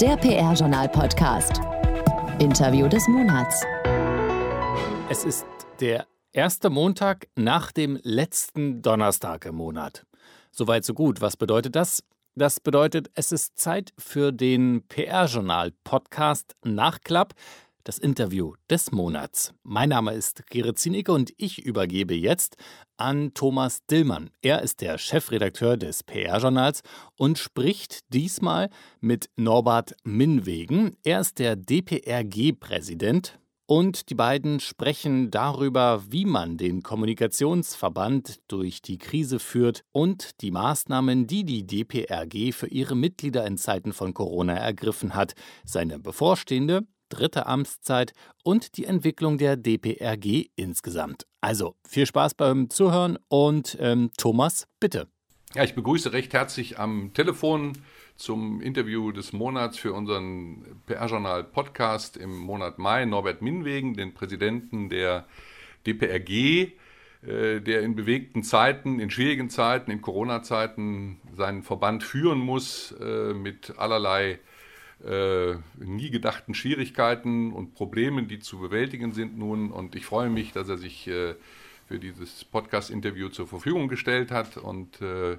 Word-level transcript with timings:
Der 0.00 0.16
PR-Journal-Podcast. 0.16 1.60
Interview 2.38 2.88
des 2.88 3.06
Monats. 3.06 3.62
Es 5.10 5.24
ist 5.24 5.44
der 5.78 6.06
erste 6.32 6.70
Montag 6.70 7.28
nach 7.36 7.70
dem 7.70 8.00
letzten 8.02 8.80
Donnerstag 8.80 9.44
im 9.44 9.56
Monat. 9.56 10.06
Soweit, 10.52 10.86
so 10.86 10.94
gut. 10.94 11.20
Was 11.20 11.36
bedeutet 11.36 11.76
das? 11.76 12.02
Das 12.34 12.60
bedeutet, 12.60 13.10
es 13.12 13.30
ist 13.30 13.58
Zeit 13.58 13.92
für 13.98 14.32
den 14.32 14.88
PR-Journal-Podcast 14.88 16.56
Nachklapp 16.64 17.34
das 17.84 17.98
Interview 17.98 18.54
des 18.68 18.92
Monats. 18.92 19.54
Mein 19.62 19.90
Name 19.90 20.12
ist 20.12 20.46
Gerrit 20.46 20.78
Zienicke 20.78 21.12
und 21.12 21.32
ich 21.36 21.64
übergebe 21.64 22.14
jetzt 22.14 22.56
an 22.96 23.32
Thomas 23.34 23.84
Dillmann. 23.86 24.30
Er 24.42 24.62
ist 24.62 24.80
der 24.80 24.98
Chefredakteur 24.98 25.76
des 25.76 26.02
PR-Journals 26.02 26.82
und 27.16 27.38
spricht 27.38 28.12
diesmal 28.12 28.70
mit 29.00 29.30
Norbert 29.36 29.94
Minwegen. 30.04 30.96
Er 31.04 31.20
ist 31.20 31.38
der 31.38 31.56
DPRG-Präsident. 31.56 33.38
Und 33.70 34.10
die 34.10 34.16
beiden 34.16 34.58
sprechen 34.58 35.30
darüber, 35.30 36.02
wie 36.08 36.24
man 36.24 36.56
den 36.56 36.82
Kommunikationsverband 36.82 38.40
durch 38.48 38.82
die 38.82 38.98
Krise 38.98 39.38
führt 39.38 39.84
und 39.92 40.40
die 40.40 40.50
Maßnahmen, 40.50 41.28
die 41.28 41.44
die 41.44 41.64
DPRG 41.64 42.52
für 42.52 42.66
ihre 42.66 42.96
Mitglieder 42.96 43.46
in 43.46 43.56
Zeiten 43.58 43.92
von 43.92 44.12
Corona 44.12 44.54
ergriffen 44.54 45.14
hat, 45.14 45.34
seine 45.64 46.00
bevorstehende 46.00 46.82
dritte 47.10 47.46
Amtszeit 47.46 48.14
und 48.42 48.78
die 48.78 48.86
Entwicklung 48.86 49.36
der 49.36 49.56
DPRG 49.56 50.46
insgesamt. 50.56 51.26
Also 51.42 51.76
viel 51.86 52.06
Spaß 52.06 52.34
beim 52.34 52.70
Zuhören 52.70 53.18
und 53.28 53.76
ähm, 53.80 54.10
Thomas, 54.16 54.66
bitte. 54.80 55.08
Ja, 55.54 55.64
ich 55.64 55.74
begrüße 55.74 56.12
recht 56.12 56.32
herzlich 56.32 56.78
am 56.78 57.12
Telefon 57.12 57.72
zum 58.16 58.60
Interview 58.60 59.12
des 59.12 59.32
Monats 59.32 59.78
für 59.78 59.94
unseren 59.94 60.82
PR-Journal 60.86 61.42
Podcast 61.42 62.16
im 62.16 62.36
Monat 62.36 62.78
Mai 62.78 63.04
Norbert 63.04 63.42
Minwegen, 63.42 63.94
den 63.94 64.14
Präsidenten 64.14 64.90
der 64.90 65.26
DPRG, 65.86 66.72
äh, 67.22 67.60
der 67.60 67.82
in 67.82 67.96
bewegten 67.96 68.42
Zeiten, 68.42 69.00
in 69.00 69.10
schwierigen 69.10 69.50
Zeiten, 69.50 69.90
in 69.90 70.02
Corona-Zeiten 70.02 71.20
seinen 71.36 71.62
Verband 71.62 72.04
führen 72.04 72.38
muss 72.38 72.92
äh, 73.00 73.34
mit 73.34 73.74
allerlei 73.76 74.38
äh, 75.04 75.54
nie 75.78 76.10
gedachten 76.10 76.54
Schwierigkeiten 76.54 77.52
und 77.52 77.74
Problemen, 77.74 78.28
die 78.28 78.38
zu 78.38 78.58
bewältigen 78.58 79.12
sind 79.12 79.38
nun. 79.38 79.70
Und 79.70 79.94
ich 79.94 80.04
freue 80.06 80.30
mich, 80.30 80.52
dass 80.52 80.68
er 80.68 80.76
sich 80.76 81.08
äh, 81.08 81.34
für 81.88 81.98
dieses 81.98 82.44
Podcast-Interview 82.44 83.28
zur 83.30 83.46
Verfügung 83.46 83.88
gestellt 83.88 84.30
hat 84.30 84.56
und 84.56 85.00
äh, 85.00 85.38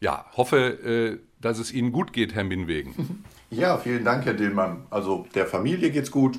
ja, 0.00 0.26
hoffe, 0.36 0.58
äh, 0.58 1.18
dass 1.40 1.58
es 1.58 1.72
Ihnen 1.72 1.92
gut 1.92 2.12
geht, 2.12 2.34
Herr 2.34 2.44
Minwegen. 2.44 3.24
Ja, 3.50 3.78
vielen 3.78 4.04
Dank, 4.04 4.26
Herr 4.26 4.34
Dillmann. 4.34 4.84
Also 4.90 5.26
der 5.34 5.46
Familie 5.46 5.90
geht's 5.90 6.10
gut 6.10 6.38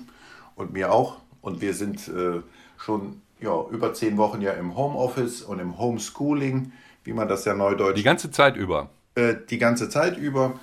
und 0.54 0.74
mir 0.74 0.92
auch. 0.92 1.18
Und 1.42 1.60
wir 1.60 1.74
sind 1.74 2.08
äh, 2.08 2.42
schon 2.78 3.24
ja, 3.40 3.66
über 3.72 3.96
zehn 3.96 4.16
Wochen 4.18 4.42
ja 4.42 4.52
im 4.52 4.78
Homeoffice 4.78 5.42
und 5.42 5.58
im 5.58 5.80
Homeschooling, 5.80 6.72
wie 7.04 7.14
man 7.14 7.28
das 7.28 7.46
ja 7.46 7.56
neudeutsch. 7.56 7.98
Die 7.98 8.04
ganze 8.04 8.30
Zeit 8.30 8.56
über. 8.58 8.92
Die 9.18 9.58
ganze 9.58 9.90
Zeit 9.90 10.20
über 10.20 10.60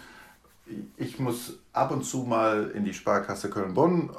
ich 0.97 1.19
muss 1.19 1.59
ab 1.73 1.91
und 1.91 2.05
zu 2.05 2.19
mal 2.19 2.71
in 2.75 2.85
die 2.85 2.95
Sparkasse 2.95 3.51
Köln-Bonn, 3.51 4.11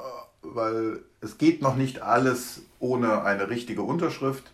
weil 0.42 1.00
es 1.20 1.38
geht 1.38 1.62
noch 1.62 1.76
nicht 1.76 2.02
alles 2.02 2.62
ohne 2.78 3.22
eine 3.22 3.50
richtige 3.50 3.82
Unterschrift. 3.82 4.52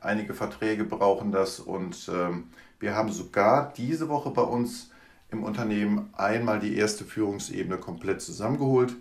Einige 0.00 0.34
Verträge 0.34 0.84
brauchen 0.84 1.32
das 1.32 1.60
und 1.60 2.10
ähm, 2.12 2.50
wir 2.78 2.94
haben 2.94 3.10
sogar 3.10 3.72
diese 3.76 4.08
Woche 4.08 4.30
bei 4.30 4.42
uns 4.42 4.90
im 5.30 5.42
Unternehmen 5.42 6.10
einmal 6.12 6.60
die 6.60 6.76
erste 6.76 7.04
Führungsebene 7.04 7.78
komplett 7.78 8.20
zusammengeholt. 8.20 8.94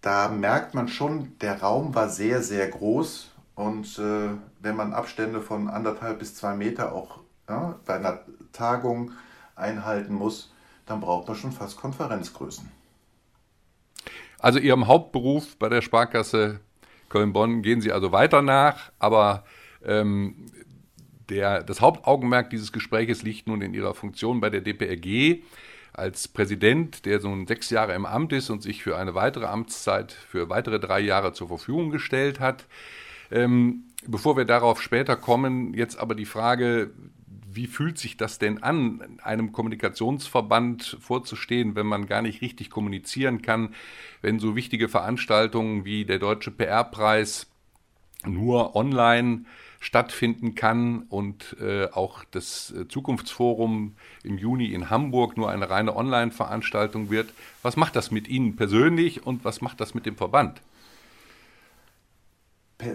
Da 0.00 0.28
merkt 0.28 0.74
man 0.74 0.88
schon, 0.88 1.36
der 1.40 1.60
Raum 1.60 1.94
war 1.94 2.08
sehr, 2.08 2.42
sehr 2.42 2.68
groß 2.68 3.30
und 3.54 3.98
äh, 3.98 4.30
wenn 4.60 4.76
man 4.76 4.92
Abstände 4.92 5.40
von 5.40 5.68
anderthalb 5.68 6.20
bis 6.20 6.34
zwei 6.34 6.54
Meter 6.54 6.92
auch 6.92 7.20
ja, 7.48 7.78
bei 7.84 7.96
einer 7.96 8.20
Tagung 8.52 9.12
einhalten 9.54 10.14
muss, 10.14 10.52
dann 10.92 11.00
braucht 11.00 11.26
man 11.26 11.36
schon 11.36 11.52
fast 11.52 11.78
Konferenzgrößen. 11.78 12.70
Also 14.38 14.58
Ihrem 14.58 14.86
Hauptberuf 14.86 15.56
bei 15.56 15.68
der 15.68 15.80
Sparkasse 15.80 16.60
Köln-Bonn 17.08 17.62
gehen 17.62 17.80
Sie 17.80 17.92
also 17.92 18.12
weiter 18.12 18.42
nach, 18.42 18.92
aber 18.98 19.44
ähm, 19.84 20.46
der, 21.28 21.62
das 21.62 21.80
Hauptaugenmerk 21.80 22.50
dieses 22.50 22.72
Gespräches 22.72 23.22
liegt 23.22 23.46
nun 23.46 23.62
in 23.62 23.74
Ihrer 23.74 23.94
Funktion 23.94 24.40
bei 24.40 24.50
der 24.50 24.60
DPRG 24.60 25.42
als 25.94 26.28
Präsident, 26.28 27.04
der 27.06 27.20
nun 27.20 27.46
sechs 27.46 27.70
Jahre 27.70 27.94
im 27.94 28.06
Amt 28.06 28.32
ist 28.32 28.50
und 28.50 28.62
sich 28.62 28.82
für 28.82 28.96
eine 28.96 29.14
weitere 29.14 29.46
Amtszeit 29.46 30.12
für 30.12 30.48
weitere 30.48 30.80
drei 30.80 31.00
Jahre 31.00 31.32
zur 31.32 31.48
Verfügung 31.48 31.90
gestellt 31.90 32.40
hat. 32.40 32.66
Ähm, 33.30 33.84
bevor 34.06 34.36
wir 34.36 34.44
darauf 34.44 34.82
später 34.82 35.16
kommen, 35.16 35.74
jetzt 35.74 35.98
aber 35.98 36.14
die 36.14 36.26
Frage, 36.26 36.90
wie 37.54 37.66
fühlt 37.66 37.98
sich 37.98 38.16
das 38.16 38.38
denn 38.38 38.62
an, 38.62 39.18
einem 39.22 39.52
Kommunikationsverband 39.52 40.98
vorzustehen, 41.00 41.74
wenn 41.74 41.86
man 41.86 42.06
gar 42.06 42.22
nicht 42.22 42.40
richtig 42.42 42.70
kommunizieren 42.70 43.42
kann, 43.42 43.74
wenn 44.20 44.38
so 44.38 44.56
wichtige 44.56 44.88
Veranstaltungen 44.88 45.84
wie 45.84 46.04
der 46.04 46.18
Deutsche 46.18 46.50
PR-Preis 46.50 47.46
nur 48.24 48.76
online 48.76 49.44
stattfinden 49.80 50.54
kann 50.54 51.02
und 51.08 51.56
äh, 51.60 51.88
auch 51.90 52.22
das 52.30 52.70
äh, 52.70 52.86
Zukunftsforum 52.86 53.96
im 54.22 54.38
Juni 54.38 54.66
in 54.72 54.90
Hamburg 54.90 55.36
nur 55.36 55.50
eine 55.50 55.70
reine 55.70 55.96
Online-Veranstaltung 55.96 57.10
wird. 57.10 57.32
Was 57.62 57.76
macht 57.76 57.96
das 57.96 58.12
mit 58.12 58.28
Ihnen 58.28 58.54
persönlich 58.54 59.26
und 59.26 59.44
was 59.44 59.60
macht 59.60 59.80
das 59.80 59.94
mit 59.94 60.06
dem 60.06 60.16
Verband? 60.16 60.62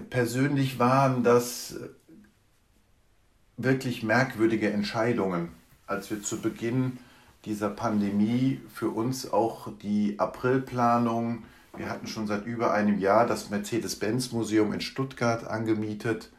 persönlich 0.10 0.80
waren 0.80 1.24
das 1.24 1.80
wirklich 3.58 4.04
merkwürdige 4.04 4.72
Entscheidungen, 4.72 5.50
als 5.88 6.10
wir 6.10 6.22
zu 6.22 6.42
Beginn 6.42 7.00
dieser 7.46 7.70
Pandemie 7.70 8.62
für 8.74 8.90
uns 8.90 9.32
auch 9.32 9.70
die 9.82 10.16
Aprilplanung, 10.20 11.44
wir 11.78 11.90
hatten 11.90 12.08
schon 12.08 12.28
seit 12.28 12.46
über 12.46 12.74
einem 12.74 13.00
Jahr 13.00 13.26
das 13.28 13.50
Mercedes-Benz-Museum 13.50 14.74
in 14.74 14.82
Stuttgart 14.82 15.46
angemietet. 15.48 16.32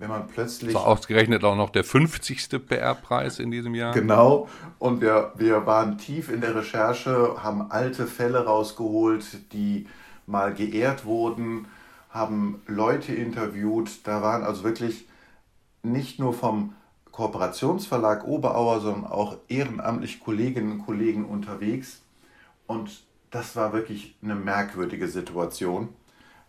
Wenn 0.00 0.10
man 0.10 0.28
plötzlich. 0.28 0.74
War 0.74 0.86
ausgerechnet 0.86 1.42
auch 1.42 1.56
noch 1.56 1.70
der 1.70 1.82
50. 1.82 2.66
PR-Preis 2.66 3.40
in 3.40 3.50
diesem 3.50 3.74
Jahr. 3.74 3.92
Genau. 3.92 4.48
Und 4.78 5.00
wir, 5.00 5.32
wir 5.36 5.66
waren 5.66 5.98
tief 5.98 6.30
in 6.30 6.40
der 6.40 6.54
Recherche, 6.54 7.42
haben 7.42 7.70
alte 7.70 8.06
Fälle 8.06 8.44
rausgeholt, 8.44 9.52
die 9.52 9.88
mal 10.26 10.54
geehrt 10.54 11.04
wurden, 11.04 11.66
haben 12.10 12.62
Leute 12.68 13.12
interviewt. 13.12 13.90
Da 14.04 14.22
waren 14.22 14.44
also 14.44 14.62
wirklich 14.62 15.06
nicht 15.88 16.18
nur 16.18 16.32
vom 16.32 16.74
Kooperationsverlag 17.12 18.24
Oberauer, 18.24 18.80
sondern 18.80 19.10
auch 19.10 19.36
ehrenamtlich 19.48 20.20
Kolleginnen 20.20 20.72
und 20.72 20.86
Kollegen 20.86 21.24
unterwegs. 21.24 22.02
Und 22.66 23.02
das 23.30 23.56
war 23.56 23.72
wirklich 23.72 24.16
eine 24.22 24.34
merkwürdige 24.34 25.08
Situation, 25.08 25.88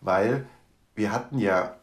weil 0.00 0.46
wir 0.94 1.12
hatten 1.12 1.38
ja 1.38 1.76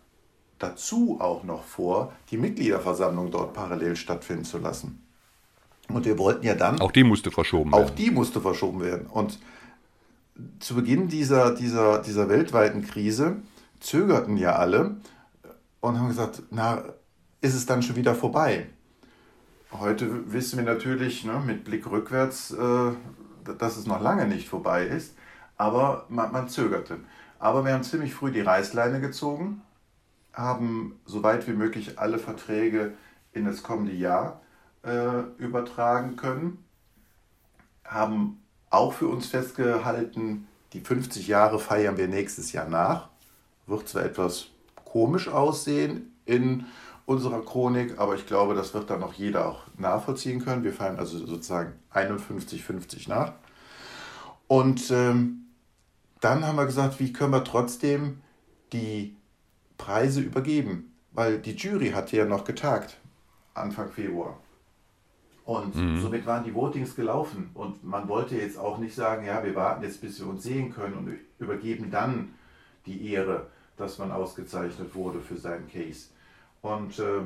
dazu 0.59 1.17
auch 1.19 1.43
noch 1.43 1.63
vor, 1.63 2.13
die 2.31 2.37
Mitgliederversammlung 2.37 3.31
dort 3.31 3.53
parallel 3.53 3.95
stattfinden 3.95 4.45
zu 4.45 4.57
lassen. 4.57 5.03
Und 5.89 6.05
wir 6.05 6.17
wollten 6.17 6.45
ja 6.45 6.55
dann. 6.55 6.81
Auch 6.81 6.91
die 6.91 7.03
musste 7.03 7.31
verschoben 7.31 7.71
werden. 7.71 7.83
Auch 7.83 7.89
die 7.89 8.11
musste 8.11 8.41
verschoben 8.41 8.81
werden. 8.81 9.07
Und 9.07 9.39
zu 10.59 10.75
Beginn 10.75 11.07
dieser, 11.07 11.53
dieser, 11.55 12.01
dieser 12.01 12.29
weltweiten 12.29 12.85
Krise 12.85 13.37
zögerten 13.79 14.37
ja 14.37 14.55
alle 14.55 14.97
und 15.79 15.97
haben 15.97 16.07
gesagt, 16.07 16.43
na, 16.51 16.83
ist 17.41 17.53
es 17.53 17.65
dann 17.65 17.83
schon 17.83 17.95
wieder 17.95 18.15
vorbei. 18.15 18.67
Heute 19.71 20.31
wissen 20.31 20.57
wir 20.57 20.65
natürlich 20.65 21.25
ne, 21.25 21.41
mit 21.45 21.63
Blick 21.63 21.89
rückwärts, 21.89 22.51
äh, 22.51 22.91
dass 23.57 23.77
es 23.77 23.85
noch 23.85 24.01
lange 24.01 24.27
nicht 24.27 24.47
vorbei 24.47 24.85
ist, 24.85 25.15
aber 25.57 26.05
man, 26.09 26.31
man 26.31 26.49
zögerte. 26.49 26.99
Aber 27.39 27.65
wir 27.65 27.73
haben 27.73 27.83
ziemlich 27.83 28.13
früh 28.13 28.31
die 28.31 28.41
Reißleine 28.41 28.99
gezogen, 28.99 29.61
haben 30.33 30.99
so 31.05 31.23
weit 31.23 31.47
wie 31.47 31.53
möglich 31.53 31.99
alle 31.99 32.17
Verträge 32.17 32.93
in 33.33 33.45
das 33.45 33.61
kommende 33.61 33.93
Jahr 33.93 34.41
äh, 34.83 35.21
übertragen 35.37 36.15
können, 36.15 36.63
haben 37.83 38.41
auch 38.69 38.93
für 38.93 39.07
uns 39.07 39.27
festgehalten, 39.27 40.47
die 40.73 40.81
50 40.81 41.27
Jahre 41.27 41.59
feiern 41.59 41.97
wir 41.97 42.07
nächstes 42.07 42.51
Jahr 42.51 42.67
nach. 42.67 43.09
Wird 43.65 43.87
zwar 43.87 44.03
etwas 44.03 44.47
komisch 44.85 45.27
aussehen 45.27 46.13
in 46.25 46.65
unserer 47.07 47.41
Chronik, 47.41 47.97
aber 47.99 48.15
ich 48.15 48.27
glaube, 48.27 48.53
das 48.53 48.73
wird 48.73 48.89
dann 48.89 48.99
noch 48.99 49.13
jeder 49.13 49.47
auch 49.47 49.61
nachvollziehen 49.77 50.43
können. 50.43 50.65
Wir 50.65 50.73
fallen 50.73 50.99
also 50.99 51.17
sozusagen 51.17 51.73
51-50 51.93 53.07
nach. 53.07 53.31
Und 54.47 54.91
ähm, 54.91 55.45
dann 56.19 56.45
haben 56.45 56.57
wir 56.57 56.65
gesagt, 56.65 56.99
wie 56.99 57.13
können 57.13 57.31
wir 57.31 57.45
trotzdem 57.45 58.19
die 58.73 59.15
Preise 59.77 60.19
übergeben? 60.19 60.93
Weil 61.13 61.39
die 61.39 61.55
Jury 61.55 61.91
hatte 61.91 62.17
ja 62.17 62.25
noch 62.25 62.43
getagt, 62.43 62.97
Anfang 63.53 63.89
Februar. 63.89 64.37
Und 65.45 65.75
mhm. 65.77 66.01
somit 66.01 66.25
waren 66.25 66.43
die 66.43 66.53
Votings 66.53 66.93
gelaufen. 66.93 67.51
Und 67.53 67.85
man 67.85 68.09
wollte 68.09 68.35
jetzt 68.35 68.59
auch 68.59 68.79
nicht 68.79 68.93
sagen, 68.93 69.25
ja, 69.25 69.41
wir 69.45 69.55
warten 69.55 69.81
jetzt, 69.81 70.01
bis 70.01 70.19
wir 70.19 70.27
uns 70.27 70.43
sehen 70.43 70.73
können 70.73 70.95
und 70.95 71.17
übergeben 71.39 71.89
dann 71.89 72.33
die 72.85 73.13
Ehre, 73.13 73.47
dass 73.77 73.97
man 73.97 74.11
ausgezeichnet 74.11 74.93
wurde 74.93 75.21
für 75.21 75.37
seinen 75.37 75.69
Case. 75.69 76.09
Und 76.61 76.99
äh, 76.99 77.21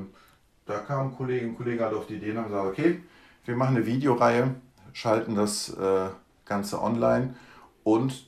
da 0.66 0.80
kamen 0.80 1.16
Kolleginnen 1.16 1.52
und 1.52 1.58
Kollegen 1.58 1.84
halt 1.84 1.94
auf 1.94 2.08
die 2.08 2.16
Idee 2.16 2.32
und 2.32 2.38
haben 2.38 2.48
gesagt, 2.50 2.68
okay, 2.68 3.02
wir 3.46 3.56
machen 3.56 3.76
eine 3.76 3.86
Videoreihe, 3.86 4.56
schalten 4.94 5.36
das 5.36 5.70
äh, 5.70 6.10
Ganze 6.46 6.82
online 6.82 7.36
und 7.84 8.26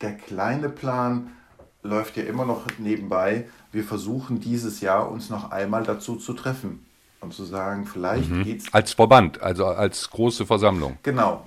der 0.00 0.14
kleine 0.14 0.68
Plan 0.68 1.32
läuft 1.82 2.16
ja 2.16 2.24
immer 2.24 2.44
noch 2.44 2.64
nebenbei. 2.78 3.48
Wir 3.72 3.84
versuchen 3.84 4.40
dieses 4.40 4.80
Jahr 4.80 5.10
uns 5.10 5.30
noch 5.30 5.50
einmal 5.50 5.84
dazu 5.84 6.16
zu 6.16 6.32
treffen 6.32 6.84
und 7.20 7.32
zu 7.32 7.44
sagen, 7.44 7.86
vielleicht 7.86 8.30
mhm. 8.30 8.44
geht's. 8.44 8.72
Als 8.72 8.92
Verband, 8.92 9.40
also 9.40 9.66
als 9.66 10.10
große 10.10 10.46
Versammlung. 10.46 10.98
Genau, 11.02 11.44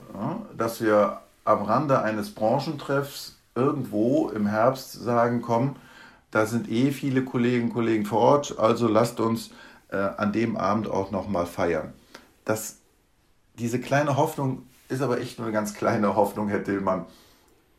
dass 0.58 0.82
wir 0.82 1.22
am 1.46 1.64
Rande 1.64 2.02
eines 2.02 2.34
Branchentreffs 2.34 3.38
irgendwo 3.56 4.30
im 4.30 4.48
Herbst 4.48 4.94
sagen, 4.94 5.42
komm, 5.42 5.76
da 6.32 6.46
sind 6.46 6.70
eh 6.70 6.92
viele 6.92 7.24
Kolleginnen 7.24 7.66
und 7.66 7.74
Kollegen 7.74 8.06
vor 8.06 8.20
Ort, 8.20 8.60
also 8.60 8.88
lasst 8.88 9.20
uns 9.20 9.52
äh, 9.90 9.98
an 9.98 10.32
dem 10.32 10.58
Abend 10.58 10.90
auch 10.90 11.12
nochmal 11.12 11.46
feiern. 11.46 11.94
Das, 12.46 12.78
diese 13.58 13.80
kleine 13.80 14.18
Hoffnung 14.18 14.64
ist 14.90 15.02
aber 15.02 15.20
echt 15.20 15.38
nur 15.38 15.48
eine 15.48 15.54
ganz 15.54 15.74
kleine 15.74 16.16
Hoffnung, 16.16 16.50
Herr 16.50 16.60
Dillmann. 16.60 17.06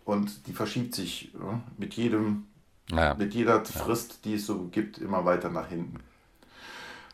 Und 0.04 0.46
die 0.46 0.52
verschiebt 0.52 0.94
sich 0.94 1.32
ja, 1.34 1.60
mit 1.76 1.94
jedem, 1.94 2.46
ja. 2.90 3.14
mit 3.14 3.34
jeder 3.34 3.64
Frist, 3.64 4.24
die 4.24 4.34
es 4.34 4.46
so 4.46 4.68
gibt, 4.70 4.98
immer 4.98 5.24
weiter 5.24 5.50
nach 5.50 5.68
hinten. 5.68 6.00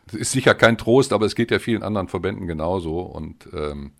Das 0.07 0.15
ist 0.15 0.31
sicher 0.31 0.55
kein 0.55 0.77
Trost, 0.77 1.11
aber 1.11 1.25
es 1.25 1.35
geht 1.35 1.51
ja 1.51 1.59
vielen 1.59 1.83
anderen 1.83 2.07
Verbänden 2.07 2.47
genauso. 2.47 3.01
Und 3.01 3.49
ähm, 3.53 3.91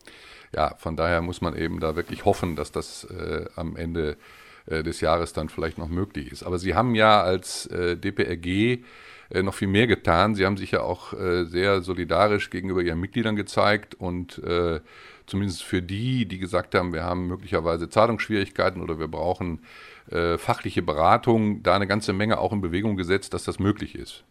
ja, 0.53 0.75
von 0.77 0.95
daher 0.95 1.21
muss 1.21 1.41
man 1.41 1.55
eben 1.55 1.79
da 1.79 1.95
wirklich 1.95 2.25
hoffen, 2.25 2.55
dass 2.55 2.71
das 2.71 3.03
äh, 3.05 3.45
am 3.55 3.75
Ende 3.75 4.17
des 4.67 5.01
Jahres 5.01 5.33
dann 5.33 5.49
vielleicht 5.49 5.77
noch 5.77 5.87
möglich 5.87 6.31
ist. 6.31 6.43
Aber 6.43 6.59
Sie 6.59 6.75
haben 6.75 6.95
ja 6.95 7.21
als 7.21 7.65
äh, 7.67 7.95
DPRG 7.97 8.83
äh, 9.29 9.43
noch 9.43 9.53
viel 9.53 9.67
mehr 9.67 9.87
getan. 9.87 10.35
Sie 10.35 10.45
haben 10.45 10.57
sich 10.57 10.71
ja 10.71 10.81
auch 10.81 11.13
äh, 11.13 11.45
sehr 11.45 11.81
solidarisch 11.81 12.49
gegenüber 12.49 12.81
Ihren 12.81 12.99
Mitgliedern 12.99 13.35
gezeigt 13.35 13.95
und 13.95 14.41
äh, 14.43 14.79
zumindest 15.25 15.63
für 15.63 15.81
die, 15.81 16.25
die 16.25 16.39
gesagt 16.39 16.73
haben, 16.75 16.93
wir 16.93 17.03
haben 17.03 17.27
möglicherweise 17.27 17.89
Zahlungsschwierigkeiten 17.89 18.81
oder 18.81 18.99
wir 18.99 19.07
brauchen 19.07 19.61
äh, 20.09 20.37
fachliche 20.37 20.81
Beratung, 20.81 21.63
da 21.63 21.75
eine 21.75 21.87
ganze 21.87 22.13
Menge 22.13 22.39
auch 22.39 22.53
in 22.53 22.61
Bewegung 22.61 22.95
gesetzt, 22.95 23.33
dass 23.33 23.43
das 23.43 23.59
möglich 23.59 23.95
ist. 23.95 24.23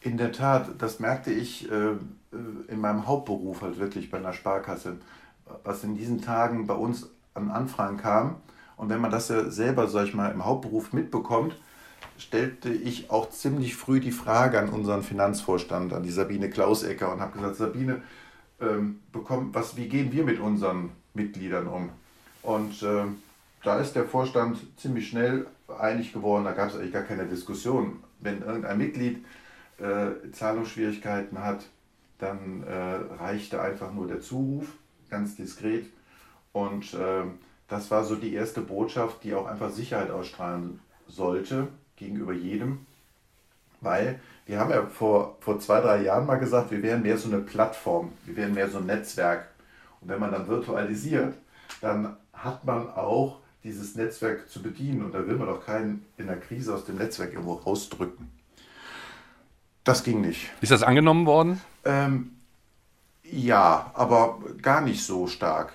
In 0.00 0.16
der 0.16 0.32
Tat, 0.32 0.70
das 0.78 0.98
merkte 0.98 1.30
ich 1.30 1.70
äh, 1.70 1.92
in 2.68 2.80
meinem 2.80 3.06
Hauptberuf 3.06 3.62
halt 3.62 3.78
wirklich 3.78 4.10
bei 4.10 4.18
einer 4.18 4.32
Sparkasse, 4.32 4.96
was 5.62 5.84
in 5.84 5.94
diesen 5.94 6.22
Tagen 6.22 6.66
bei 6.66 6.74
uns 6.74 7.10
an 7.34 7.50
Anfragen 7.50 7.98
kam. 7.98 8.36
Und 8.80 8.88
wenn 8.88 9.02
man 9.02 9.10
das 9.10 9.28
ja 9.28 9.50
selber, 9.50 9.88
sag 9.88 10.06
ich 10.06 10.14
mal, 10.14 10.30
im 10.30 10.46
Hauptberuf 10.46 10.94
mitbekommt, 10.94 11.54
stellte 12.16 12.70
ich 12.70 13.10
auch 13.10 13.28
ziemlich 13.28 13.76
früh 13.76 14.00
die 14.00 14.10
Frage 14.10 14.58
an 14.58 14.70
unseren 14.70 15.02
Finanzvorstand, 15.02 15.92
an 15.92 16.02
die 16.02 16.10
Sabine 16.10 16.48
Klausecker 16.48 17.12
und 17.12 17.20
habe 17.20 17.32
gesagt, 17.32 17.56
Sabine, 17.56 18.00
ähm, 18.58 19.00
bekommt, 19.12 19.54
was, 19.54 19.76
wie 19.76 19.86
gehen 19.86 20.12
wir 20.12 20.24
mit 20.24 20.40
unseren 20.40 20.92
Mitgliedern 21.12 21.66
um? 21.66 21.90
Und 22.42 22.82
äh, 22.82 23.04
da 23.62 23.78
ist 23.80 23.96
der 23.96 24.06
Vorstand 24.06 24.56
ziemlich 24.78 25.08
schnell 25.08 25.46
einig 25.78 26.14
geworden, 26.14 26.44
da 26.44 26.52
gab 26.52 26.70
es 26.70 26.76
eigentlich 26.76 26.94
gar 26.94 27.02
keine 27.02 27.26
Diskussion. 27.26 28.02
Wenn 28.20 28.40
irgendein 28.40 28.78
Mitglied 28.78 29.26
äh, 29.76 30.30
Zahlungsschwierigkeiten 30.32 31.38
hat, 31.44 31.66
dann 32.18 32.62
äh, 32.62 33.22
reichte 33.22 33.60
einfach 33.60 33.92
nur 33.92 34.06
der 34.06 34.22
Zuruf, 34.22 34.68
ganz 35.10 35.36
diskret. 35.36 35.84
Und 36.54 36.94
äh, 36.94 37.24
das 37.70 37.90
war 37.90 38.04
so 38.04 38.16
die 38.16 38.34
erste 38.34 38.60
Botschaft, 38.60 39.24
die 39.24 39.32
auch 39.32 39.46
einfach 39.46 39.70
Sicherheit 39.70 40.10
ausstrahlen 40.10 40.80
sollte 41.06 41.68
gegenüber 41.96 42.32
jedem, 42.32 42.84
weil 43.80 44.20
wir 44.44 44.58
haben 44.58 44.70
ja 44.70 44.84
vor, 44.86 45.36
vor 45.40 45.60
zwei, 45.60 45.80
drei 45.80 46.02
Jahren 46.02 46.26
mal 46.26 46.36
gesagt, 46.36 46.72
wir 46.72 46.82
wären 46.82 47.02
mehr 47.02 47.16
so 47.16 47.28
eine 47.28 47.40
Plattform, 47.40 48.12
wir 48.26 48.36
wären 48.36 48.54
mehr 48.54 48.68
so 48.68 48.78
ein 48.78 48.86
Netzwerk. 48.86 49.48
Und 50.00 50.08
wenn 50.08 50.18
man 50.18 50.32
dann 50.32 50.48
virtualisiert, 50.48 51.34
dann 51.80 52.16
hat 52.32 52.64
man 52.64 52.90
auch 52.90 53.38
dieses 53.62 53.94
Netzwerk 53.94 54.48
zu 54.48 54.62
bedienen 54.62 55.04
und 55.04 55.14
da 55.14 55.26
will 55.26 55.36
man 55.36 55.46
doch 55.46 55.64
keinen 55.64 56.04
in 56.16 56.26
der 56.26 56.40
Krise 56.40 56.74
aus 56.74 56.84
dem 56.84 56.96
Netzwerk 56.96 57.32
irgendwo 57.32 57.54
rausdrücken. 57.54 58.30
Das 59.84 60.02
ging 60.02 60.20
nicht. 60.22 60.50
Ist 60.60 60.72
das 60.72 60.82
angenommen 60.82 61.26
worden? 61.26 61.60
Ähm, 61.84 62.32
ja, 63.22 63.90
aber 63.94 64.40
gar 64.60 64.80
nicht 64.80 65.04
so 65.04 65.26
stark. 65.26 65.72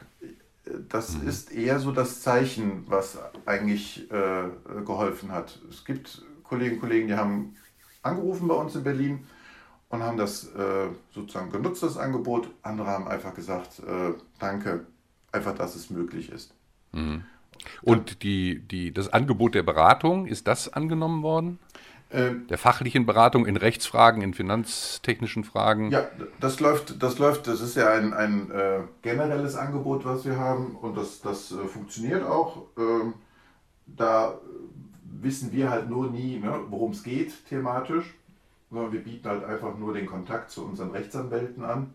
Das 0.90 1.18
mhm. 1.18 1.28
ist 1.28 1.52
eher 1.52 1.80
so 1.80 1.92
das 1.92 2.22
Zeichen, 2.22 2.86
was 2.88 3.20
eigentlich 3.46 4.10
äh, 4.12 4.50
geholfen 4.84 5.32
hat. 5.32 5.60
Es 5.70 5.86
gibt 5.86 6.24
Kolleginnen 6.44 6.76
und 6.76 6.82
Kollegen, 6.82 7.08
die 7.08 7.16
haben 7.16 7.56
angerufen 8.02 8.48
bei 8.48 8.56
uns 8.56 8.76
in 8.76 8.84
Berlin 8.84 9.28
und 9.90 10.04
haben 10.04 10.18
das 10.18 10.46
äh, 10.56 10.88
sozusagen 11.14 11.52
genutzt, 11.52 11.84
das 11.84 11.98
Angebot. 11.98 12.50
Andere 12.64 12.88
haben 12.88 13.08
einfach 13.08 13.34
gesagt, 13.34 13.80
äh, 13.80 14.14
danke, 14.40 14.86
einfach, 15.32 15.56
dass 15.56 15.76
es 15.76 15.90
möglich 15.90 16.32
ist. 16.32 16.54
Mhm. 16.92 17.24
Und 17.82 18.24
die, 18.24 18.60
die, 18.60 18.94
das 18.94 19.12
Angebot 19.12 19.56
der 19.56 19.64
Beratung, 19.64 20.28
ist 20.28 20.48
das 20.48 20.72
angenommen 20.72 21.24
worden? 21.24 21.60
Ähm, 22.12 22.48
der 22.48 22.58
fachlichen 22.58 23.06
Beratung 23.06 23.46
in 23.46 23.58
Rechtsfragen, 23.58 24.22
in 24.22 24.34
finanztechnischen 24.34 25.44
Fragen? 25.44 25.92
Ja, 25.92 26.08
das 26.40 26.60
läuft, 26.60 27.02
das 27.02 27.18
läuft, 27.18 27.48
das 27.48 27.62
ist 27.62 27.76
ja 27.76 27.90
ein, 27.90 28.14
ein 28.14 28.52
äh, 28.52 28.82
generelles 29.02 29.56
Angebot, 29.56 30.06
was 30.06 30.24
wir 30.26 30.38
haben 30.38 30.76
und 30.76 30.96
das, 30.96 31.22
das 31.22 31.52
äh, 31.52 31.66
funktioniert 31.66 32.24
auch. 32.24 32.64
Ähm, 32.78 33.16
da 33.88 34.36
wissen 35.04 35.52
wir 35.52 35.70
halt 35.70 35.90
nur 35.90 36.12
nie, 36.12 36.40
ne, 36.40 36.60
worum 36.70 36.92
es 36.92 37.04
geht 37.04 37.34
thematisch, 37.50 38.14
sondern 38.70 38.92
wir 38.92 39.04
bieten 39.04 39.28
halt 39.28 39.44
einfach 39.44 39.78
nur 39.78 39.94
den 39.94 40.06
Kontakt 40.06 40.52
zu 40.52 40.64
unseren 40.64 40.92
Rechtsanwälten 40.92 41.64
an 41.64 41.94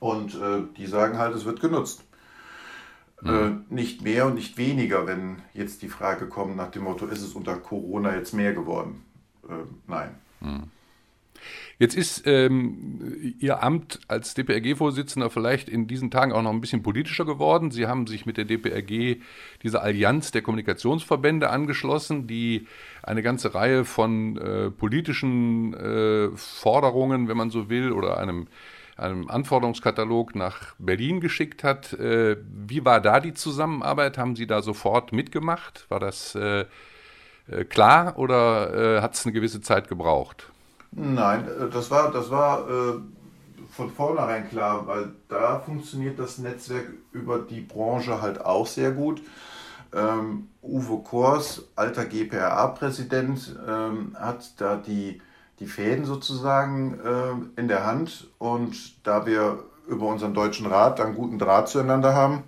und 0.00 0.34
äh, 0.34 0.62
die 0.76 0.86
sagen 0.86 1.18
halt, 1.18 1.34
es 1.34 1.44
wird 1.44 1.60
genutzt. 1.60 2.04
Mhm. 3.22 3.64
Äh, 3.70 3.74
nicht 3.74 4.02
mehr 4.02 4.26
und 4.26 4.34
nicht 4.34 4.56
weniger, 4.58 5.06
wenn 5.06 5.42
jetzt 5.54 5.82
die 5.82 5.88
Frage 5.88 6.26
kommt 6.26 6.56
nach 6.56 6.70
dem 6.70 6.84
Motto, 6.84 7.06
ist 7.06 7.22
es 7.22 7.34
unter 7.34 7.56
Corona 7.56 8.14
jetzt 8.16 8.34
mehr 8.34 8.52
geworden? 8.52 9.02
Äh, 9.48 9.52
nein. 9.86 10.10
Mhm. 10.40 10.64
Jetzt 11.78 11.96
ist 11.96 12.22
ähm, 12.26 13.34
Ihr 13.40 13.62
Amt 13.62 14.00
als 14.06 14.34
DPRG-Vorsitzender 14.34 15.30
vielleicht 15.30 15.68
in 15.68 15.88
diesen 15.88 16.10
Tagen 16.12 16.32
auch 16.32 16.42
noch 16.42 16.52
ein 16.52 16.60
bisschen 16.60 16.82
politischer 16.82 17.24
geworden. 17.24 17.72
Sie 17.72 17.86
haben 17.86 18.06
sich 18.06 18.24
mit 18.24 18.36
der 18.36 18.44
DPRG 18.44 19.20
dieser 19.62 19.82
Allianz 19.82 20.30
der 20.30 20.42
Kommunikationsverbände 20.42 21.50
angeschlossen, 21.50 22.28
die 22.28 22.68
eine 23.02 23.22
ganze 23.22 23.54
Reihe 23.54 23.84
von 23.84 24.36
äh, 24.36 24.70
politischen 24.70 25.74
äh, 25.74 26.28
Forderungen, 26.36 27.26
wenn 27.26 27.36
man 27.36 27.50
so 27.50 27.68
will, 27.68 27.90
oder 27.90 28.18
einem 28.18 28.46
einem 29.02 29.28
Anforderungskatalog 29.28 30.34
nach 30.34 30.74
Berlin 30.78 31.20
geschickt 31.20 31.64
hat. 31.64 31.92
Äh, 31.94 32.36
wie 32.48 32.84
war 32.84 33.00
da 33.00 33.20
die 33.20 33.34
Zusammenarbeit? 33.34 34.18
Haben 34.18 34.36
Sie 34.36 34.46
da 34.46 34.62
sofort 34.62 35.12
mitgemacht? 35.12 35.86
War 35.88 36.00
das 36.00 36.34
äh, 36.34 36.66
äh 37.48 37.64
klar 37.64 38.18
oder 38.18 38.98
äh, 38.98 39.00
hat 39.02 39.14
es 39.14 39.26
eine 39.26 39.32
gewisse 39.32 39.60
Zeit 39.60 39.88
gebraucht? 39.88 40.50
Nein, 40.92 41.46
äh, 41.46 41.68
das 41.70 41.90
war, 41.90 42.10
das 42.12 42.30
war 42.30 42.66
von 43.72 43.90
vornherein 43.90 44.48
klar, 44.48 44.86
weil 44.86 45.12
da 45.28 45.58
funktioniert 45.58 46.18
das 46.18 46.38
Netzwerk 46.38 46.88
über 47.12 47.38
die 47.38 47.62
Branche 47.62 48.20
halt 48.20 48.44
auch 48.44 48.66
sehr 48.66 48.92
gut. 48.92 49.22
Ähm, 49.94 50.48
Uwe 50.62 51.02
Kors, 51.02 51.64
alter 51.74 52.04
GPRA-Präsident, 52.04 53.56
ähm, 53.66 54.16
hat 54.18 54.60
da 54.60 54.76
die 54.76 55.20
die 55.62 55.68
Fäden 55.68 56.04
sozusagen 56.04 56.98
äh, 57.04 57.60
in 57.60 57.68
der 57.68 57.86
Hand. 57.86 58.28
Und 58.38 59.06
da 59.06 59.26
wir 59.26 59.60
über 59.86 60.06
unseren 60.06 60.34
deutschen 60.34 60.66
Rat 60.66 60.98
dann 60.98 61.14
guten 61.14 61.38
Draht 61.38 61.68
zueinander 61.68 62.14
haben 62.14 62.42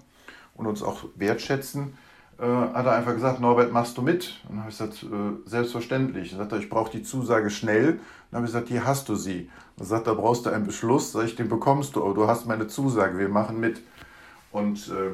und 0.54 0.66
uns 0.66 0.82
auch 0.82 1.04
wertschätzen, 1.14 1.96
äh, 2.38 2.44
hat 2.44 2.86
er 2.86 2.92
einfach 2.92 3.14
gesagt, 3.14 3.40
Norbert, 3.40 3.72
machst 3.72 3.96
du 3.96 4.02
mit? 4.02 4.40
Und 4.48 4.56
dann 4.56 4.60
habe 4.64 4.70
ich 4.70 4.78
gesagt, 4.78 5.04
äh, 5.04 5.48
selbstverständlich. 5.48 6.30
Dann 6.30 6.40
sagt 6.40 6.52
er, 6.52 6.58
ich 6.58 6.68
brauche 6.68 6.90
die 6.90 7.04
Zusage 7.04 7.50
schnell. 7.50 8.00
Dann 8.30 8.38
habe 8.38 8.46
ich 8.46 8.52
gesagt, 8.52 8.68
hier 8.68 8.84
hast 8.84 9.08
du 9.08 9.14
sie. 9.14 9.48
Dann 9.76 9.86
sagt 9.86 10.08
er, 10.08 10.16
brauchst 10.16 10.44
du 10.46 10.50
einen 10.50 10.66
Beschluss? 10.66 11.12
Sag 11.12 11.26
ich, 11.26 11.36
den 11.36 11.48
bekommst 11.48 11.94
du, 11.94 12.04
aber 12.04 12.14
du 12.14 12.26
hast 12.26 12.46
meine 12.46 12.66
Zusage, 12.66 13.16
wir 13.16 13.28
machen 13.28 13.60
mit. 13.60 13.80
Und 14.50 14.88
äh, 14.88 15.12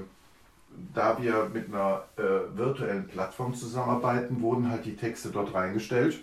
da 0.95 1.19
wir 1.21 1.51
mit 1.53 1.69
einer 1.69 2.05
äh, 2.17 2.57
virtuellen 2.57 3.07
Plattform 3.09 3.53
zusammenarbeiten, 3.53 4.41
wurden 4.41 4.71
halt 4.71 4.87
die 4.87 4.97
Texte 4.97 5.29
dort 5.29 5.53
reingestellt 5.53 6.21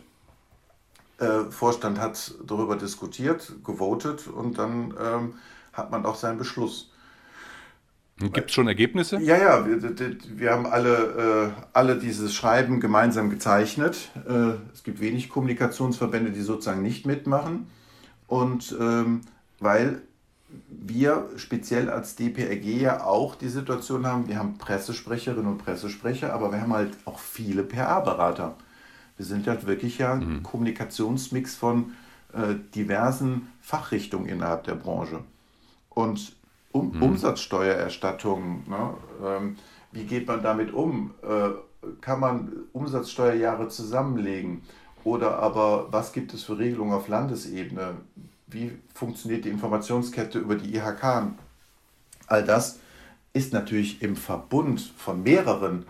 äh, 1.19 1.51
Vorstand 1.51 1.99
hat 1.99 2.35
darüber 2.45 2.75
diskutiert, 2.75 3.53
gewotet 3.63 4.27
und 4.27 4.57
dann 4.57 4.93
ähm, 5.01 5.33
hat 5.73 5.91
man 5.91 6.05
auch 6.05 6.15
seinen 6.15 6.37
Beschluss. 6.37 6.91
Gibt 8.19 8.49
es 8.49 8.51
schon 8.51 8.67
Ergebnisse? 8.67 9.19
Ja, 9.19 9.37
ja, 9.37 9.67
wir, 9.67 9.79
wir 9.79 10.51
haben 10.51 10.65
alle, 10.65 11.53
äh, 11.55 11.61
alle 11.73 11.99
dieses 11.99 12.33
Schreiben 12.33 12.79
gemeinsam 12.79 13.29
gezeichnet. 13.29 14.09
Äh, 14.27 14.53
es 14.73 14.83
gibt 14.83 14.99
wenig 14.99 15.29
Kommunikationsverbände, 15.29 16.31
die 16.31 16.41
sozusagen 16.41 16.81
nicht 16.81 17.05
mitmachen. 17.05 17.67
Und 18.25 18.75
ähm, 18.79 19.21
weil 19.59 20.01
wir 20.69 21.29
speziell 21.35 21.89
als 21.89 22.15
DPRG 22.15 22.81
ja 22.81 23.03
auch 23.03 23.35
die 23.35 23.49
Situation 23.49 24.07
haben, 24.07 24.27
wir 24.27 24.39
haben 24.39 24.57
Pressesprecherinnen 24.57 25.45
und 25.45 25.57
Pressesprecher, 25.59 26.33
aber 26.33 26.51
wir 26.51 26.61
haben 26.61 26.73
halt 26.73 26.97
auch 27.05 27.19
viele 27.19 27.63
PA-Berater. 27.63 28.55
Wir 29.17 29.25
sind 29.25 29.47
halt 29.47 29.65
wirklich 29.65 29.97
ja 29.97 30.13
ein 30.13 30.37
mhm. 30.37 30.43
Kommunikationsmix 30.43 31.55
von 31.55 31.93
äh, 32.33 32.55
diversen 32.75 33.51
Fachrichtungen 33.61 34.27
innerhalb 34.27 34.63
der 34.63 34.75
Branche. 34.75 35.19
Und 35.89 36.35
um, 36.71 36.95
mhm. 36.95 37.03
Umsatzsteuererstattung, 37.03 38.63
ne, 38.67 38.93
ähm, 39.25 39.57
wie 39.91 40.03
geht 40.03 40.27
man 40.27 40.43
damit 40.43 40.73
um? 40.73 41.11
Äh, 41.23 41.49
kann 42.01 42.19
man 42.19 42.51
Umsatzsteuerjahre 42.73 43.69
zusammenlegen? 43.69 44.61
Oder 45.03 45.39
aber 45.39 45.91
was 45.91 46.11
gibt 46.11 46.33
es 46.33 46.43
für 46.43 46.59
Regelungen 46.59 46.93
auf 46.93 47.07
Landesebene? 47.07 47.95
Wie 48.47 48.77
funktioniert 48.93 49.45
die 49.45 49.49
Informationskette 49.49 50.39
über 50.39 50.55
die 50.55 50.75
IHK? 50.75 51.31
All 52.27 52.43
das 52.43 52.79
ist 53.33 53.53
natürlich 53.53 54.01
im 54.01 54.15
Verbund 54.15 54.81
von 54.81 55.23
mehreren, 55.23 55.85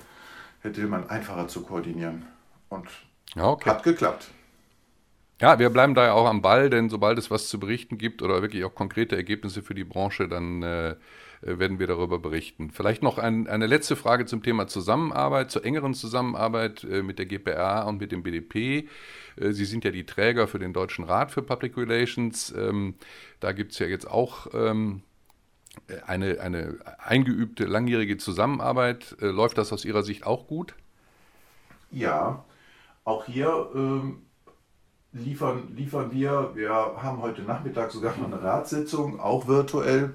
hätte 0.62 0.86
man 0.88 1.10
einfacher 1.10 1.48
zu 1.48 1.62
koordinieren. 1.62 2.26
Und 2.70 2.88
ja, 3.36 3.48
okay. 3.50 3.70
hat 3.70 3.84
geklappt. 3.84 4.30
Ja, 5.40 5.60
wir 5.60 5.70
bleiben 5.70 5.94
da 5.94 6.06
ja 6.06 6.14
auch 6.14 6.26
am 6.26 6.42
Ball, 6.42 6.70
denn 6.70 6.90
sobald 6.90 7.20
es 7.20 7.30
was 7.30 7.48
zu 7.48 7.60
berichten 7.60 8.00
gibt 8.00 8.24
oder 8.24 8.42
wirklich 8.42 8.64
auch 8.66 8.74
konkrete 8.74 9.16
Ergebnisse 9.16 9.62
für 9.62 9.76
die 9.76 9.84
Branche, 9.84 10.28
dann 10.28 10.64
äh, 10.64 10.96
werden 11.42 11.78
wir 11.78 11.86
darüber 11.86 12.18
berichten. 12.18 12.72
Vielleicht 12.72 13.04
noch 13.04 13.20
ein, 13.20 13.48
eine 13.48 13.68
letzte 13.68 13.96
Frage 13.96 14.26
zum 14.26 14.42
Thema 14.42 14.68
Zusammenarbeit, 14.68 15.52
zur 15.52 15.64
engeren 15.64 15.94
Zusammenarbeit 15.94 16.84
äh, 16.84 17.04
mit 17.04 17.20
der 17.20 17.28
GPA 17.28 17.84
und 17.84 18.00
mit 18.00 18.12
dem 18.12 18.24
BDP. 18.24 18.88
Äh, 19.36 19.52
Sie 19.52 19.66
sind 19.66 19.84
ja 19.84 19.92
die 19.92 20.06
Träger 20.06 20.48
für 20.48 20.58
den 20.58 20.74
Deutschen 20.74 21.06
Rat 21.06 21.32
für 21.32 21.44
Public 21.44 21.78
Relations. 21.78 22.52
Ähm, 22.58 22.96
da 23.40 23.52
gibt 23.52 23.74
es 23.74 23.80
ja 23.80 23.86
jetzt 23.86 24.10
auch 24.10 24.48
ähm, 24.54 25.04
eine, 26.06 26.40
eine 26.40 26.80
eingeübte, 26.98 27.66
langjährige 27.66 28.18
Zusammenarbeit. 28.18 29.16
Äh, 29.22 29.28
läuft 29.28 29.60
das 29.60 29.72
aus 29.72 29.86
Ihrer 29.86 30.02
Sicht 30.02 30.26
auch 30.26 30.48
gut? 30.48 30.74
Ja, 31.92 32.44
auch 33.08 33.24
hier 33.24 33.70
ähm, 33.74 34.24
liefern, 35.14 35.70
liefern 35.74 36.12
wir, 36.12 36.52
wir 36.56 36.72
haben 36.72 37.22
heute 37.22 37.42
Nachmittag 37.42 37.92
sogar 37.92 38.18
noch 38.18 38.28
eine 38.28 38.44
Ratssitzung, 38.44 39.22
auch 39.22 39.48
virtuell, 39.48 40.14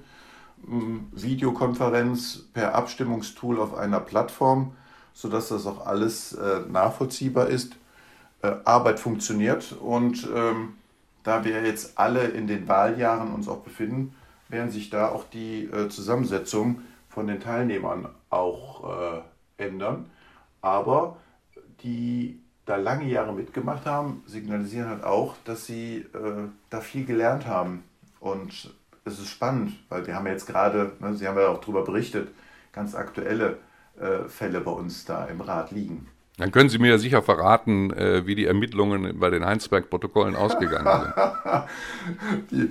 ähm, 0.68 1.08
Videokonferenz 1.12 2.50
per 2.52 2.75
Abstimmungstool 2.75 3.58
auf 3.61 3.75
einer 3.75 3.99
Plattform, 3.99 4.76
sodass 5.14 5.49
das 5.49 5.66
auch 5.66 5.87
alles 5.87 6.34
äh, 6.34 6.61
nachvollziehbar 6.68 7.46
ist. 7.49 7.76
Äh, 8.42 8.56
Arbeit 8.64 9.00
funktioniert 9.00 9.72
und 9.72 10.28
ähm, 10.34 10.75
da 11.22 11.46
wir 11.46 11.62
jetzt 11.62 11.99
alle 11.99 12.25
in 12.25 12.46
den 12.46 12.68
Wahljahren 12.68 13.32
uns 13.32 13.49
auch 13.49 13.61
befinden, 13.61 14.14
werden 14.50 14.70
sich 14.70 14.90
da 14.90 15.08
auch 15.08 15.25
die 15.30 15.64
äh, 15.64 15.88
Zusammensetzung 15.88 16.82
von 17.08 17.26
den 17.26 17.40
Teilnehmern 17.40 18.11
auch 18.28 19.22
äh, 19.56 19.64
ändern. 19.64 20.11
Aber 20.61 21.16
die 21.82 22.41
da 22.66 22.76
lange 22.76 23.07
Jahre 23.07 23.33
mitgemacht 23.33 23.87
haben, 23.87 24.23
signalisieren 24.26 24.88
halt 24.88 25.04
auch, 25.04 25.37
dass 25.45 25.66
sie 25.66 26.07
äh, 26.14 26.49
da 26.71 26.81
viel 26.81 27.04
gelernt 27.04 27.47
haben. 27.47 27.85
Und 28.21 28.73
es 29.04 29.19
ist 29.19 29.28
spannend, 29.28 29.75
weil 29.88 30.07
wir 30.07 30.14
haben 30.14 30.26
jetzt 30.26 30.47
gerade, 30.47 30.92
ne, 31.00 31.14
Sie 31.14 31.26
haben 31.26 31.38
ja 31.38 31.49
auch 31.49 31.61
darüber 31.61 31.85
berichtet, 31.85 32.28
ganz 32.73 32.95
aktuelle 32.95 33.59
äh, 34.00 34.28
Fälle 34.28 34.61
bei 34.61 34.71
uns 34.71 35.04
da 35.04 35.25
im 35.25 35.40
Rat 35.40 35.73
liegen. 35.73 36.09
Dann 36.38 36.50
können 36.50 36.71
Sie 36.71 36.78
mir 36.78 36.90
ja 36.90 36.99
sicher 36.99 37.23
verraten, 37.23 37.92
äh, 37.92 38.26
wie 38.26 38.35
die 38.35 38.47
Ermittlungen 38.47 39.19
bei 39.19 39.28
den 39.28 39.45
Heinsberg-Protokollen 39.45 40.35
ausgegangen 40.35 41.12
sind. 42.50 42.50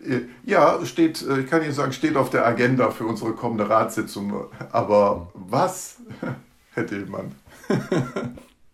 die, 0.00 0.28
ja, 0.44 0.84
steht, 0.84 1.22
äh, 1.22 1.40
ich 1.40 1.50
kann 1.50 1.62
Ihnen 1.62 1.72
sagen, 1.72 1.92
steht 1.92 2.16
auf 2.16 2.30
der 2.30 2.46
Agenda 2.46 2.90
für 2.90 3.04
unsere 3.04 3.32
kommende 3.32 3.68
Ratssitzung. 3.68 4.46
Aber 4.70 5.32
was, 5.34 5.96
Herr 6.74 6.84
Dillmann? 6.84 7.34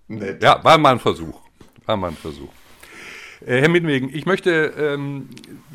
Nett. 0.08 0.42
Ja, 0.42 0.62
war 0.64 0.78
mal 0.78 0.92
ein 0.92 0.98
Versuch. 0.98 1.40
War 1.86 1.96
mal 1.96 2.08
ein 2.08 2.16
Versuch. 2.16 2.50
Äh, 3.44 3.60
Herr 3.60 3.68
Mittenwegen, 3.68 4.08
ich 4.12 4.26
möchte 4.26 4.74
ähm, 4.78 5.28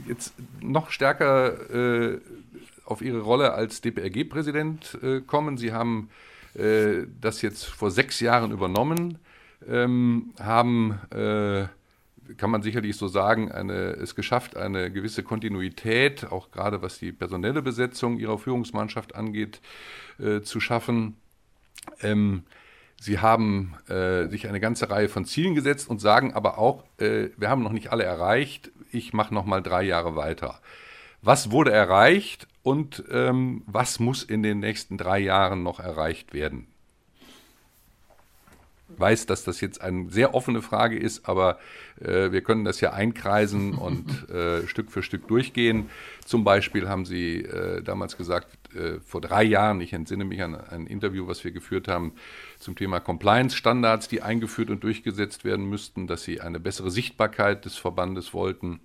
jetzt 0.07 0.33
noch 0.61 0.89
stärker 0.89 2.11
äh, 2.13 2.19
auf 2.85 3.01
Ihre 3.01 3.21
Rolle 3.21 3.53
als 3.53 3.81
DPRG-Präsident 3.81 4.97
äh, 5.01 5.21
kommen. 5.21 5.57
Sie 5.57 5.71
haben 5.71 6.09
äh, 6.55 7.05
das 7.21 7.41
jetzt 7.41 7.65
vor 7.65 7.91
sechs 7.91 8.19
Jahren 8.19 8.51
übernommen, 8.51 9.19
ähm, 9.67 10.33
haben, 10.39 10.99
äh, 11.11 11.67
kann 12.37 12.49
man 12.49 12.63
sicherlich 12.63 12.97
so 12.97 13.07
sagen, 13.07 13.51
eine, 13.51 13.91
es 13.93 14.15
geschafft, 14.15 14.57
eine 14.57 14.91
gewisse 14.91 15.23
Kontinuität, 15.23 16.31
auch 16.31 16.51
gerade 16.51 16.81
was 16.81 16.99
die 16.99 17.11
personelle 17.11 17.61
Besetzung 17.61 18.19
Ihrer 18.19 18.37
Führungsmannschaft 18.37 19.15
angeht, 19.15 19.61
äh, 20.19 20.41
zu 20.41 20.59
schaffen. 20.59 21.15
Ähm, 22.01 22.43
Sie 23.03 23.19
haben 23.19 23.75
äh, 23.89 24.29
sich 24.29 24.47
eine 24.47 24.61
ganze 24.61 24.89
Reihe 24.89 25.09
von 25.09 25.25
Zielen 25.25 25.55
gesetzt 25.55 25.89
und 25.89 25.99
sagen 25.99 26.33
aber 26.33 26.57
auch, 26.57 26.85
äh, 26.99 27.31
wir 27.35 27.49
haben 27.49 27.61
noch 27.61 27.73
nicht 27.73 27.91
alle 27.91 28.05
erreicht, 28.05 28.71
ich 28.93 29.11
mache 29.11 29.33
noch 29.33 29.43
mal 29.43 29.61
drei 29.61 29.83
Jahre 29.83 30.15
weiter. 30.15 30.61
Was 31.21 31.51
wurde 31.51 31.73
erreicht 31.73 32.47
und 32.61 33.03
ähm, 33.11 33.63
was 33.65 33.99
muss 33.99 34.23
in 34.23 34.41
den 34.41 34.59
nächsten 34.59 34.97
drei 34.97 35.19
Jahren 35.19 35.63
noch 35.63 35.81
erreicht 35.81 36.33
werden? 36.33 36.67
weiß, 38.97 39.25
dass 39.25 39.43
das 39.43 39.61
jetzt 39.61 39.81
eine 39.81 40.09
sehr 40.09 40.33
offene 40.33 40.61
Frage 40.61 40.97
ist, 40.97 41.27
aber 41.27 41.57
äh, 41.99 42.31
wir 42.31 42.41
können 42.41 42.63
das 42.63 42.81
ja 42.81 42.93
einkreisen 42.93 43.73
und 43.73 44.29
äh, 44.33 44.67
Stück 44.67 44.91
für 44.91 45.03
Stück 45.03 45.27
durchgehen. 45.27 45.89
Zum 46.25 46.43
Beispiel 46.43 46.87
haben 46.87 47.05
Sie 47.05 47.37
äh, 47.37 47.81
damals 47.81 48.17
gesagt, 48.17 48.47
äh, 48.75 48.99
vor 48.99 49.21
drei 49.21 49.43
Jahren, 49.43 49.81
ich 49.81 49.93
entsinne 49.93 50.25
mich 50.25 50.41
an 50.41 50.55
ein 50.55 50.87
Interview, 50.87 51.27
was 51.27 51.43
wir 51.43 51.51
geführt 51.51 51.87
haben 51.87 52.13
zum 52.59 52.75
Thema 52.75 52.99
Compliance-Standards, 52.99 54.07
die 54.07 54.21
eingeführt 54.21 54.69
und 54.69 54.83
durchgesetzt 54.83 55.45
werden 55.45 55.69
müssten, 55.69 56.07
dass 56.07 56.23
Sie 56.23 56.41
eine 56.41 56.59
bessere 56.59 56.91
Sichtbarkeit 56.91 57.65
des 57.65 57.77
Verbandes 57.77 58.33
wollten 58.33 58.79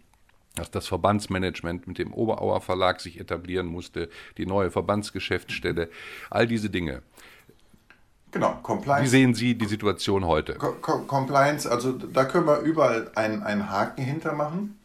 dass 0.59 0.71
das 0.73 0.89
Verbandsmanagement 0.89 1.87
mit 1.87 1.99
dem 1.99 2.13
Oberauer 2.13 2.61
Verlag 2.61 3.01
sich 3.01 3.21
etablieren 3.21 3.67
musste, 3.67 4.09
die 4.37 4.47
neue 4.47 4.71
Verbandsgeschäftsstelle, 4.71 5.89
all 6.31 6.49
diese 6.49 6.69
Dinge. 6.69 7.03
Genau, 8.31 8.59
Compliance. 8.63 9.05
Wie 9.05 9.09
sehen 9.09 9.35
Sie 9.35 9.55
die 9.55 9.67
Situation 9.67 10.27
heute? 10.27 10.55
Co 10.55 10.73
Co 10.81 10.99
Compliance, 11.01 11.71
also 11.71 11.93
da 11.93 12.25
können 12.25 12.47
wir 12.47 12.61
überall 12.61 13.11
einen, 13.15 13.43
einen 13.43 13.71
Haken 13.71 14.03
hintermachen, 14.03 14.79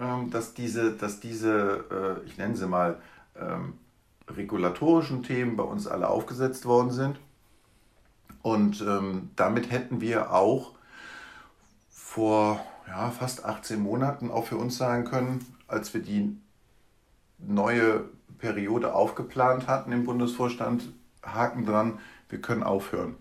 ähm, 0.00 0.30
dass 0.30 0.54
diese, 0.54 0.92
dass 0.92 1.20
diese 1.20 2.22
äh, 2.24 2.26
ich 2.26 2.38
nenne 2.38 2.56
sie 2.56 2.66
mal, 2.66 2.98
ähm, 3.38 3.74
regulatorischen 4.28 5.22
Themen 5.22 5.56
bei 5.56 5.62
uns 5.62 5.86
alle 5.86 6.08
aufgesetzt 6.08 6.66
worden 6.66 6.90
sind. 6.90 7.18
Und 8.42 8.80
ähm, 8.80 9.30
damit 9.36 9.70
hätten 9.70 10.00
wir 10.00 10.32
auch 10.32 10.72
vor 11.90 12.60
ja, 12.86 13.10
fast 13.10 13.44
18 13.44 13.80
Monaten 13.80 14.30
auch 14.30 14.46
für 14.46 14.56
uns 14.56 14.76
sagen 14.76 15.04
können, 15.04 15.44
als 15.66 15.92
wir 15.94 16.02
die 16.02 16.36
neue 17.38 18.04
Periode 18.38 18.94
aufgeplant 18.94 19.66
hatten 19.66 19.92
im 19.92 20.04
Bundesvorstand, 20.04 20.92
Haken 21.24 21.66
dran, 21.66 21.98
wir 22.28 22.40
können 22.40 22.62
aufhören. 22.62 23.16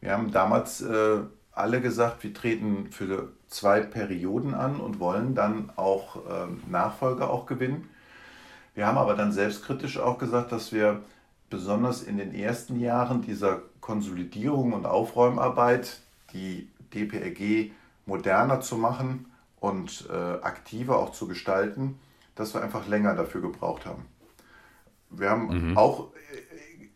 Wir 0.00 0.12
haben 0.12 0.32
damals 0.32 0.82
äh, 0.82 1.18
alle 1.52 1.80
gesagt, 1.80 2.22
wir 2.22 2.34
treten 2.34 2.88
für 2.90 3.32
zwei 3.48 3.80
Perioden 3.80 4.54
an 4.54 4.80
und 4.80 5.00
wollen 5.00 5.34
dann 5.34 5.70
auch 5.76 6.16
äh, 6.16 6.46
Nachfolger 6.70 7.30
auch 7.30 7.46
gewinnen. 7.46 7.88
Wir 8.76 8.86
haben 8.86 8.98
aber 8.98 9.14
dann 9.14 9.32
selbstkritisch 9.32 9.98
auch 9.98 10.18
gesagt, 10.18 10.52
dass 10.52 10.70
wir 10.70 11.00
besonders 11.48 12.02
in 12.02 12.18
den 12.18 12.34
ersten 12.34 12.78
Jahren 12.78 13.22
dieser 13.22 13.62
Konsolidierung 13.80 14.74
und 14.74 14.84
Aufräumarbeit 14.84 16.00
die 16.34 16.68
DPRG 16.92 17.72
moderner 18.04 18.60
zu 18.60 18.76
machen 18.76 19.32
und 19.60 20.06
äh, 20.10 20.14
aktiver 20.14 20.98
auch 20.98 21.12
zu 21.12 21.26
gestalten, 21.26 21.98
dass 22.34 22.52
wir 22.52 22.62
einfach 22.62 22.86
länger 22.86 23.14
dafür 23.14 23.40
gebraucht 23.40 23.86
haben. 23.86 24.04
Wir 25.08 25.30
haben 25.30 25.70
mhm. 25.70 25.76
auch 25.78 26.08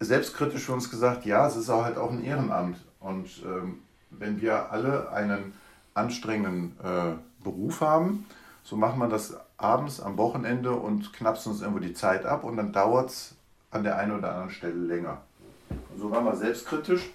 selbstkritisch 0.00 0.64
für 0.66 0.74
uns 0.74 0.90
gesagt, 0.90 1.24
ja, 1.24 1.46
es 1.46 1.56
ist 1.56 1.70
auch 1.70 1.84
halt 1.84 1.96
auch 1.96 2.10
ein 2.10 2.22
Ehrenamt. 2.22 2.76
Und 2.98 3.42
ähm, 3.46 3.78
wenn 4.10 4.42
wir 4.42 4.70
alle 4.70 5.10
einen 5.12 5.54
anstrengenden 5.94 6.76
äh, 6.82 7.42
Beruf 7.42 7.80
haben, 7.80 8.26
so 8.62 8.76
macht 8.76 8.96
man 8.96 9.10
das 9.10 9.36
abends 9.56 10.00
am 10.00 10.16
Wochenende 10.16 10.72
und 10.72 11.12
knappst 11.12 11.46
uns 11.46 11.60
irgendwo 11.60 11.80
die 11.80 11.94
Zeit 11.94 12.24
ab 12.24 12.44
und 12.44 12.56
dann 12.56 12.72
dauert 12.72 13.10
es 13.10 13.34
an 13.70 13.84
der 13.84 13.96
einen 13.96 14.12
oder 14.12 14.30
anderen 14.30 14.50
Stelle 14.50 14.74
länger. 14.74 15.22
Und 15.68 16.00
so 16.00 16.10
waren 16.10 16.24
wir 16.24 16.36
selbstkritisch 16.36 17.10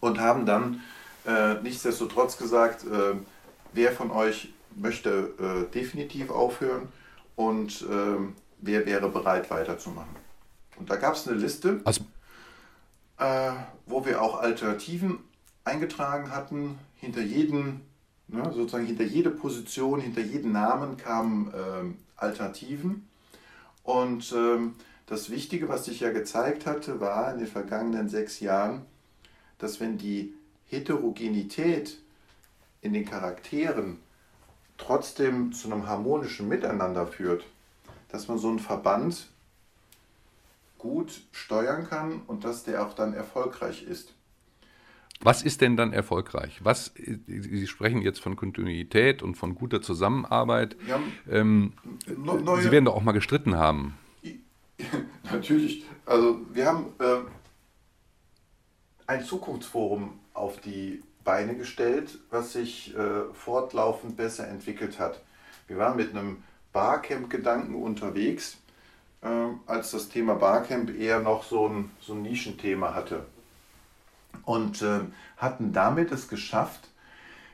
und 0.00 0.20
haben 0.20 0.46
dann 0.46 0.80
äh, 1.26 1.54
nichtsdestotrotz 1.62 2.36
gesagt, 2.38 2.84
äh, 2.84 3.14
wer 3.72 3.92
von 3.92 4.10
euch 4.10 4.52
möchte 4.74 5.68
äh, 5.68 5.72
definitiv 5.72 6.30
aufhören 6.30 6.88
und 7.36 7.84
ähm, 7.90 8.34
wer 8.58 8.86
wäre 8.86 9.08
bereit 9.08 9.50
weiterzumachen. 9.50 10.16
Und 10.76 10.90
da 10.90 10.96
gab 10.96 11.14
es 11.14 11.28
eine 11.28 11.36
Liste, 11.36 11.80
also, 11.84 12.04
äh, 13.18 13.52
wo 13.86 14.04
wir 14.04 14.22
auch 14.22 14.40
Alternativen 14.40 15.18
eingetragen 15.64 16.30
hatten. 16.30 16.78
Hinter 16.96 17.20
jedem, 17.20 17.80
ne, 18.32 18.52
sozusagen 18.52 18.86
hinter 18.86 19.04
jede 19.04 19.30
Position, 19.30 20.00
hinter 20.00 20.22
jeden 20.22 20.52
Namen 20.52 20.96
kamen 20.96 21.52
äh, 21.52 21.94
Alternativen. 22.16 23.08
Und 23.84 24.32
ähm, 24.32 24.74
das 25.06 25.30
Wichtige, 25.30 25.68
was 25.68 25.84
sich 25.84 26.00
ja 26.00 26.10
gezeigt 26.10 26.66
hatte, 26.66 27.00
war 27.00 27.32
in 27.32 27.38
den 27.38 27.48
vergangenen 27.48 28.08
sechs 28.08 28.40
Jahren, 28.40 28.82
dass 29.58 29.80
wenn 29.80 29.98
die 29.98 30.34
Heterogenität 30.66 31.98
in 32.80 32.92
den 32.92 33.04
Charakteren 33.04 33.98
trotzdem 34.78 35.52
zu 35.52 35.70
einem 35.70 35.86
harmonischen 35.86 36.48
Miteinander 36.48 37.06
führt, 37.06 37.44
dass 38.08 38.28
man 38.28 38.38
so 38.38 38.48
einen 38.48 38.58
Verband 38.58 39.28
gut 40.78 41.22
steuern 41.30 41.88
kann 41.88 42.22
und 42.26 42.44
dass 42.44 42.64
der 42.64 42.84
auch 42.84 42.94
dann 42.94 43.14
erfolgreich 43.14 43.84
ist. 43.84 44.14
Was 45.22 45.42
ist 45.42 45.60
denn 45.60 45.76
dann 45.76 45.92
erfolgreich? 45.92 46.60
Was, 46.64 46.92
Sie 46.96 47.66
sprechen 47.68 48.02
jetzt 48.02 48.20
von 48.20 48.34
Kontinuität 48.34 49.22
und 49.22 49.36
von 49.36 49.54
guter 49.54 49.80
Zusammenarbeit. 49.80 50.76
Ähm, 51.30 51.74
Sie 52.06 52.70
werden 52.70 52.84
doch 52.84 52.96
auch 52.96 53.02
mal 53.02 53.12
gestritten 53.12 53.56
haben. 53.56 53.96
Natürlich. 55.32 55.84
Also 56.04 56.40
wir 56.52 56.66
haben 56.66 56.86
äh, 56.98 57.18
ein 59.06 59.24
Zukunftsforum 59.24 60.18
auf 60.34 60.60
die 60.60 61.02
Beine 61.24 61.54
gestellt, 61.54 62.18
was 62.30 62.54
sich 62.54 62.96
äh, 62.96 63.32
fortlaufend 63.32 64.16
besser 64.16 64.48
entwickelt 64.48 64.98
hat. 64.98 65.22
Wir 65.68 65.78
waren 65.78 65.96
mit 65.96 66.10
einem 66.10 66.42
Barcamp-Gedanken 66.72 67.76
unterwegs, 67.76 68.58
äh, 69.22 69.28
als 69.66 69.92
das 69.92 70.08
Thema 70.08 70.34
Barcamp 70.34 70.90
eher 70.90 71.20
noch 71.20 71.44
so 71.44 71.68
ein, 71.68 71.90
so 72.00 72.14
ein 72.14 72.22
Nischenthema 72.22 72.94
hatte. 72.94 73.24
Und 74.44 74.82
äh, 74.82 75.00
hatten 75.36 75.72
damit 75.72 76.12
es 76.12 76.28
geschafft, 76.28 76.88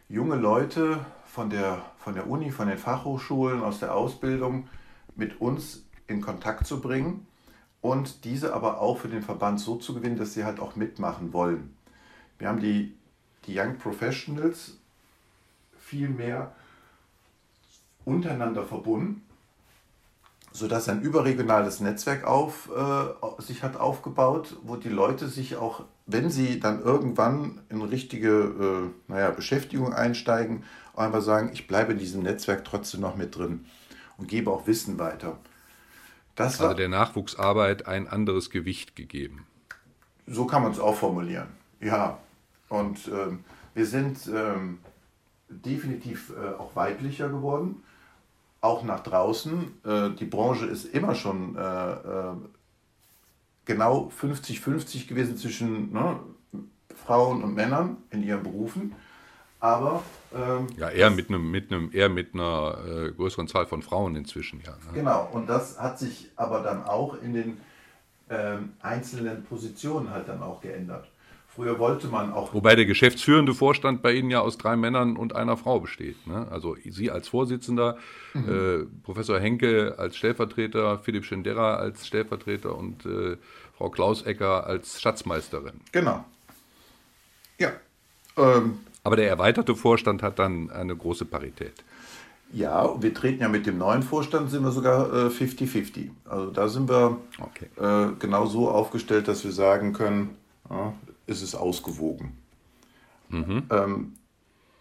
junge 0.09 0.37
Leute 0.37 1.05
von 1.27 1.51
der, 1.51 1.83
von 1.99 2.15
der 2.15 2.29
Uni, 2.29 2.51
von 2.51 2.69
den 2.69 2.79
Fachhochschulen, 2.79 3.63
aus 3.63 3.81
der 3.81 3.95
Ausbildung 3.95 4.69
mit 5.17 5.41
uns 5.41 5.85
in 6.07 6.21
Kontakt 6.21 6.67
zu 6.67 6.81
bringen 6.81 7.27
und 7.81 8.25
diese 8.25 8.55
aber 8.55 8.81
auch 8.81 8.99
für 8.99 9.09
den 9.09 9.23
Verband 9.23 9.61
so 9.61 9.77
zu 9.77 9.95
gewinnen, 9.95 10.17
dass 10.17 10.35
sie 10.35 10.45
halt 10.45 10.61
auch 10.61 10.77
mitmachen 10.77 11.33
wollen. 11.33 11.77
Wir 12.39 12.49
haben 12.49 12.61
die, 12.61 12.95
die 13.47 13.59
Young 13.59 13.77
Professionals 13.77 14.79
viel 15.79 16.09
mehr 16.09 16.53
untereinander 18.05 18.65
verbunden, 18.65 19.23
sodass 20.59 20.89
ein 20.89 21.01
überregionales 21.03 21.81
Netzwerk 21.81 22.25
auf, 22.25 22.69
äh, 22.75 23.43
sich 23.43 23.63
hat 23.63 23.77
aufgebaut, 23.77 24.57
wo 24.63 24.77
die 24.77 24.89
Leute 24.89 25.29
sich 25.29 25.57
auch, 25.57 25.85
wenn 26.07 26.31
sie 26.31 26.59
dann 26.59 26.83
irgendwann 26.83 27.61
in 27.69 27.81
richtige 27.83 28.29
äh, 28.29 29.11
naja, 29.11 29.31
Beschäftigung 29.31 29.93
einsteigen, 29.93 30.65
einfach 30.97 31.23
sagen, 31.23 31.51
ich 31.53 31.69
bleibe 31.69 31.93
in 31.93 31.99
diesem 31.99 32.23
Netzwerk 32.23 32.65
trotzdem 32.65 33.01
noch 33.01 33.17
mit 33.17 33.37
drin 33.37 33.65
und 34.17 34.29
gebe 34.29 34.51
auch 34.51 34.67
Wissen 34.67 34.99
weiter. 34.99 35.39
Das 36.35 36.61
also 36.61 36.75
der 36.75 36.89
Nachwuchsarbeit 36.89 37.87
ein 37.87 38.09
anderes 38.09 38.51
Gewicht 38.51 38.97
gegeben. 38.97 39.47
So 40.27 40.47
kann 40.47 40.63
man 40.63 40.73
es 40.73 40.81
auch 40.81 40.95
formulieren. 40.95 41.49
Ja, 41.81 42.19
und 42.69 43.09
ähm, 43.09 43.45
wir 43.75 43.87
sind 43.87 44.19
ähm, 44.27 44.79
definitiv 45.49 46.31
äh, 46.31 46.55
auch 46.59 46.75
weiblicher 46.75 47.29
geworden, 47.29 47.83
auch 48.61 48.83
nach 48.83 49.01
draußen. 49.01 49.81
Äh, 49.85 50.11
die 50.11 50.25
Branche 50.25 50.67
ist 50.67 50.85
immer 50.87 51.15
schon 51.15 51.57
äh, 51.57 51.93
äh 51.93 52.35
genau 53.65 54.11
50-50 54.19 55.09
gewesen 55.09 55.37
zwischen 55.37 55.93
ne, 55.93 56.21
Frauen 57.05 57.45
und 57.45 57.55
Männern 57.55 57.99
in 58.11 58.23
ihren 58.23 58.43
Berufen. 58.43 58.95
Aber 59.61 60.03
ähm, 60.35 60.69
ja, 60.77 60.89
eher 60.89 61.11
mit 61.11 61.29
einem, 61.29 61.51
mit 61.51 61.71
einem, 61.73 61.91
eher 61.93 62.09
mit 62.09 62.33
einer 62.33 62.79
äh, 62.87 63.13
größeren 63.13 63.49
Zahl 63.49 63.67
von 63.67 63.83
Frauen 63.83 64.15
inzwischen, 64.17 64.61
ja. 64.61 64.71
Ne? 64.71 64.93
Genau, 64.95 65.29
und 65.33 65.49
das 65.49 65.79
hat 65.79 65.99
sich 65.99 66.31
aber 66.37 66.63
dann 66.63 66.85
auch 66.85 67.21
in 67.21 67.35
den 67.35 67.61
ähm, 68.31 68.75
einzelnen 68.81 69.45
Positionen 69.45 70.11
halt 70.11 70.29
dann 70.29 70.43
auch 70.43 70.61
geändert. 70.61 71.11
Früher 71.59 71.81
wollte 71.81 72.07
man 72.07 72.33
auch. 72.33 72.55
Wobei 72.55 72.77
der 72.77 72.87
geschäftsführende 72.87 73.53
Vorstand 73.53 74.01
bei 74.01 74.13
Ihnen 74.13 74.31
ja 74.31 74.39
aus 74.39 74.59
drei 74.59 74.77
Männern 74.77 75.17
und 75.17 75.35
einer 75.35 75.57
Frau 75.57 75.81
besteht. 75.81 76.25
Ne? 76.25 76.47
Also 76.53 76.77
Sie 76.89 77.11
als 77.11 77.27
Vorsitzender, 77.27 77.97
mhm. 78.33 78.49
äh, 78.49 78.87
Professor 79.03 79.41
Henke 79.41 79.97
als 79.99 80.17
Stellvertreter, 80.17 81.01
Philipp 81.01 81.25
Schendera 81.25 81.75
als 81.75 82.07
Stellvertreter 82.07 82.79
und 82.79 83.05
äh, 83.07 83.39
Frau 83.77 83.91
Klausecker 83.91 84.69
als 84.69 85.01
Schatzmeisterin. 85.01 85.81
Genau. 85.91 86.25
Ja. 87.59 87.73
Ähm, 88.37 88.79
aber 89.03 89.17
der 89.17 89.29
erweiterte 89.29 89.75
Vorstand 89.75 90.23
hat 90.23 90.39
dann 90.39 90.71
eine 90.71 90.95
große 90.95 91.25
Parität. 91.25 91.75
Ja, 92.53 93.03
wir 93.03 93.13
treten 93.13 93.43
ja 93.43 93.49
mit 93.49 93.67
dem 93.67 93.79
neuen 93.79 94.05
Vorstand, 94.05 94.49
sind 94.49 94.63
wir 94.63 94.71
sogar 94.71 95.09
50-50. 95.13 95.97
Äh, 95.97 96.11
also 96.25 96.53
da 96.53 96.69
sind 96.69 96.89
wir 96.89 97.17
okay. 97.41 97.67
äh, 97.81 98.13
genau 98.21 98.47
so 98.47 98.71
aufgestellt, 98.71 99.27
dass 99.27 99.43
wir 99.43 99.51
sagen 99.51 99.93
können, 99.93 100.37
ja, 100.71 100.95
ist 101.29 101.43
es 101.43 101.55
ausgewogen. 101.55 102.37
Mhm. 103.29 103.65
Ähm, 103.71 104.13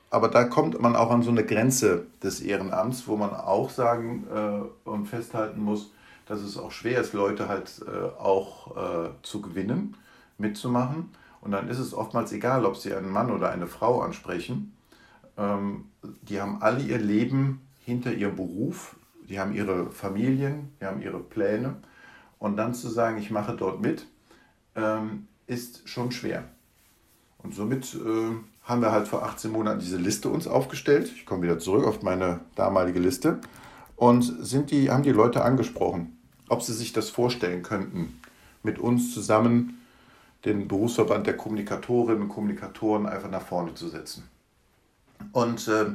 aber 0.10 0.30
da 0.30 0.46
kommt 0.46 0.80
man 0.82 0.96
auch 0.96 1.12
an 1.12 1.22
so 1.22 1.30
eine 1.30 1.46
Grenze 1.46 2.06
des 2.24 2.40
Ehrenamts, 2.40 3.08
wo 3.08 3.18
man 3.18 3.32
auch 3.32 3.70
sagen 3.70 4.26
äh, 4.34 4.90
und 4.90 5.06
festhalten 5.06 5.62
muss, 5.62 5.92
dass 6.26 6.40
es 6.42 6.58
auch 6.58 6.72
schwer 6.72 7.02
ist, 7.02 7.14
Leute 7.14 7.48
halt 7.50 7.82
äh, 7.86 8.20
auch 8.20 8.76
äh, 8.76 9.10
zu 9.22 9.42
gewinnen, 9.42 9.96
mitzumachen. 10.38 11.10
Und 11.42 11.52
dann 11.52 11.68
ist 11.68 11.80
es 11.80 11.94
oftmals 11.94 12.32
egal, 12.32 12.66
ob 12.66 12.78
sie 12.78 12.94
einen 12.94 13.12
Mann 13.12 13.32
oder 13.32 13.50
eine 13.50 13.68
Frau 13.68 14.02
ansprechen. 14.02 14.74
Ähm, 15.38 15.86
die 16.22 16.42
haben 16.42 16.62
alle 16.62 16.82
ihr 16.82 16.98
Leben 16.98 17.62
hinter 17.84 18.14
ihrem 18.14 18.36
Beruf, 18.36 18.96
die 19.30 19.40
haben 19.40 19.54
ihre 19.54 19.92
Familien, 19.92 20.72
die 20.80 20.86
haben 20.86 21.02
ihre 21.02 21.20
Pläne. 21.20 21.76
Und 22.40 22.56
dann 22.56 22.74
zu 22.74 22.88
sagen, 22.88 23.18
ich 23.18 23.32
mache 23.32 23.56
dort 23.56 23.82
mit, 23.82 24.08
ähm, 24.76 25.28
ist 25.48 25.88
schon 25.88 26.12
schwer. 26.12 26.44
Und 27.40 27.56
somit 27.56 27.96
äh, 27.96 28.36
haben 28.64 28.82
wir 28.82 28.92
halt 28.92 29.08
vor 29.08 29.24
18 29.24 29.52
Monaten 29.52 29.80
diese 29.80 29.98
Liste 29.98 30.30
uns 30.30 30.48
aufgestellt. 30.48 31.12
Ich 31.16 31.26
komme 31.26 31.44
wieder 31.44 31.60
zurück 31.60 31.86
auf 31.86 32.04
meine 32.04 32.42
damalige 32.56 33.00
Liste. 33.00 33.40
Und 33.96 34.22
sind 34.22 34.70
die, 34.70 34.92
haben 34.92 35.04
die 35.04 35.12
Leute 35.12 35.44
angesprochen, 35.44 36.20
ob 36.50 36.62
sie 36.62 36.74
sich 36.74 36.94
das 36.94 37.10
vorstellen 37.10 37.64
könnten, 37.64 38.20
mit 38.62 38.78
uns 38.78 39.14
zusammen 39.14 39.82
den 40.46 40.68
Berufsverband 40.68 41.26
der 41.26 41.36
Kommunikatorinnen 41.36 42.24
und 42.24 42.30
Kommunikatoren 42.30 43.08
einfach 43.08 43.30
nach 43.30 43.42
vorne 43.42 43.74
zu 43.74 43.88
setzen. 43.88 44.24
Und 45.32 45.68
äh, 45.68 45.86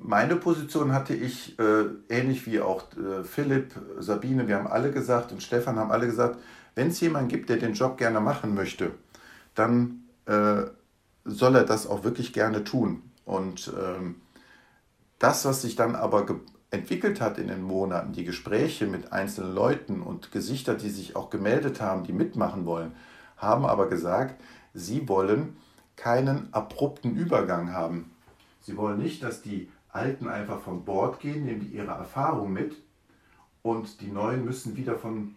meine 0.00 0.36
Position 0.36 0.92
hatte 0.92 1.14
ich 1.14 1.58
äh, 1.58 1.84
ähnlich 2.08 2.46
wie 2.46 2.60
auch 2.60 2.84
äh, 2.92 3.24
Philipp, 3.24 3.74
Sabine, 3.98 4.48
wir 4.48 4.56
haben 4.56 4.66
alle 4.66 4.90
gesagt 4.90 5.32
und 5.32 5.42
Stefan 5.42 5.76
haben 5.76 5.90
alle 5.90 6.06
gesagt, 6.06 6.38
wenn 6.76 6.88
es 6.88 7.00
jemanden 7.00 7.28
gibt, 7.28 7.48
der 7.48 7.56
den 7.56 7.72
Job 7.72 7.96
gerne 7.96 8.20
machen 8.20 8.54
möchte, 8.54 8.92
dann 9.56 10.04
äh, 10.26 10.62
soll 11.24 11.56
er 11.56 11.64
das 11.64 11.88
auch 11.88 12.04
wirklich 12.04 12.32
gerne 12.32 12.62
tun. 12.62 13.02
Und 13.24 13.72
ähm, 13.76 14.20
das, 15.18 15.44
was 15.44 15.62
sich 15.62 15.74
dann 15.74 15.96
aber 15.96 16.26
entwickelt 16.70 17.20
hat 17.20 17.38
in 17.38 17.48
den 17.48 17.62
Monaten, 17.62 18.12
die 18.12 18.24
Gespräche 18.24 18.86
mit 18.86 19.12
einzelnen 19.12 19.54
Leuten 19.54 20.02
und 20.02 20.30
Gesichter, 20.30 20.74
die 20.74 20.90
sich 20.90 21.16
auch 21.16 21.30
gemeldet 21.30 21.80
haben, 21.80 22.04
die 22.04 22.12
mitmachen 22.12 22.66
wollen, 22.66 22.92
haben 23.38 23.64
aber 23.64 23.88
gesagt, 23.88 24.40
sie 24.74 25.08
wollen 25.08 25.56
keinen 25.96 26.52
abrupten 26.52 27.16
Übergang 27.16 27.72
haben. 27.72 28.10
Sie 28.60 28.76
wollen 28.76 28.98
nicht, 28.98 29.22
dass 29.22 29.40
die 29.40 29.70
Alten 29.88 30.28
einfach 30.28 30.60
von 30.60 30.84
Bord 30.84 31.20
gehen, 31.20 31.46
nehmen 31.46 31.60
die 31.60 31.74
ihre 31.74 31.92
Erfahrung 31.92 32.52
mit 32.52 32.76
und 33.62 34.02
die 34.02 34.10
Neuen 34.10 34.44
müssen 34.44 34.76
wieder 34.76 34.98
von 34.98 35.34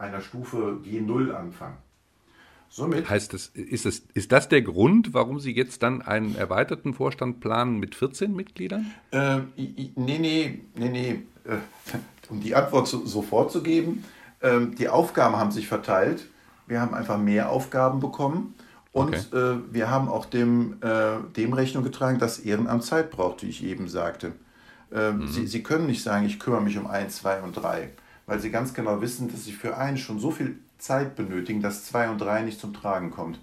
einer 0.00 0.20
Stufe 0.20 0.78
G0 0.84 1.32
anfangen. 1.32 1.76
Somit 2.68 3.08
heißt 3.08 3.32
das, 3.32 3.48
ist, 3.48 3.84
es, 3.84 4.02
ist 4.14 4.30
das 4.30 4.48
der 4.48 4.62
Grund, 4.62 5.12
warum 5.12 5.40
Sie 5.40 5.52
jetzt 5.52 5.82
dann 5.82 6.02
einen 6.02 6.36
erweiterten 6.36 6.94
Vorstand 6.94 7.40
planen 7.40 7.78
mit 7.78 7.96
14 7.96 8.34
Mitgliedern? 8.34 8.92
Äh, 9.10 9.38
nee, 9.56 9.90
nee, 9.96 10.60
nee, 10.76 10.88
nee. 10.88 11.22
Äh, 11.44 11.58
um 12.28 12.40
die 12.40 12.54
Antwort 12.54 12.86
so, 12.86 13.04
sofort 13.04 13.50
zu 13.50 13.62
geben, 13.62 14.04
äh, 14.38 14.66
die 14.78 14.88
Aufgaben 14.88 15.36
haben 15.36 15.50
sich 15.50 15.66
verteilt 15.66 16.28
wir 16.70 16.80
haben 16.80 16.94
einfach 16.94 17.18
mehr 17.18 17.50
Aufgaben 17.50 17.98
bekommen 17.98 18.54
und 18.92 19.08
okay. 19.08 19.36
äh, 19.36 19.58
wir 19.72 19.90
haben 19.90 20.08
auch 20.08 20.24
dem, 20.24 20.76
äh, 20.82 21.16
dem 21.36 21.52
Rechnung 21.52 21.82
getragen, 21.82 22.20
dass 22.20 22.38
Ehrenamt 22.38 22.84
Zeit 22.84 23.10
braucht, 23.10 23.42
wie 23.42 23.48
ich 23.48 23.64
eben 23.64 23.88
sagte. 23.88 24.32
Äh, 24.92 25.10
mhm. 25.10 25.26
Sie, 25.26 25.48
Sie 25.48 25.64
können 25.64 25.86
nicht 25.86 26.02
sagen, 26.02 26.24
ich 26.26 26.38
kümmere 26.38 26.62
mich 26.62 26.78
um 26.78 26.86
eins, 26.86 27.16
zwei 27.16 27.42
und 27.42 27.54
drei, 27.54 27.90
weil 28.30 28.40
Sie 28.40 28.50
ganz 28.50 28.72
genau 28.72 29.00
wissen, 29.00 29.30
dass 29.30 29.44
Sie 29.44 29.52
für 29.52 29.76
einen 29.76 29.98
schon 29.98 30.18
so 30.18 30.30
viel 30.30 30.58
Zeit 30.78 31.16
benötigen, 31.16 31.60
dass 31.60 31.84
zwei 31.84 32.08
und 32.08 32.18
drei 32.18 32.42
nicht 32.42 32.60
zum 32.60 32.72
Tragen 32.72 33.10
kommt. 33.10 33.40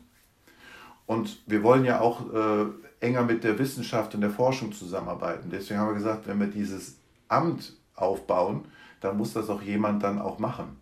Und 1.06 1.44
wir 1.46 1.62
wollen 1.62 1.86
ja 1.86 2.00
auch 2.00 2.34
äh, 2.34 2.66
enger 3.00 3.24
mit 3.24 3.44
der 3.44 3.60
Wissenschaft 3.60 4.16
und 4.16 4.22
der 4.22 4.32
Forschung 4.32 4.72
zusammenarbeiten. 4.72 5.50
Deswegen 5.52 5.80
haben 5.80 5.90
wir 5.90 5.96
gesagt, 5.96 6.28
wenn 6.28 6.40
wir 6.40 6.48
dieses 6.48 6.96
Amt 7.28 7.74
aufbauen, 7.96 8.66
dann 9.02 9.18
muss 9.18 9.34
das 9.34 9.50
auch 9.50 9.62
jemand 9.62 10.04
dann 10.04 10.20
auch 10.20 10.40
machen 10.40 10.78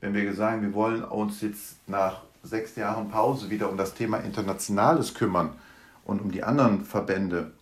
wenn 0.00 0.14
wir 0.14 0.34
sagen, 0.34 0.62
wir 0.62 0.74
wollen 0.74 1.02
uns 1.02 1.40
jetzt 1.40 1.76
nach 1.88 2.22
sechs 2.42 2.76
Jahren 2.76 3.08
Pause 3.08 3.50
wieder 3.50 3.68
um 3.68 3.76
das 3.76 3.94
Thema 3.94 4.18
Internationales 4.18 5.14
kümmern 5.14 5.50
und 6.04 6.20
um 6.20 6.30
die 6.30 6.44
anderen 6.44 6.84
Verbände, 6.84 7.52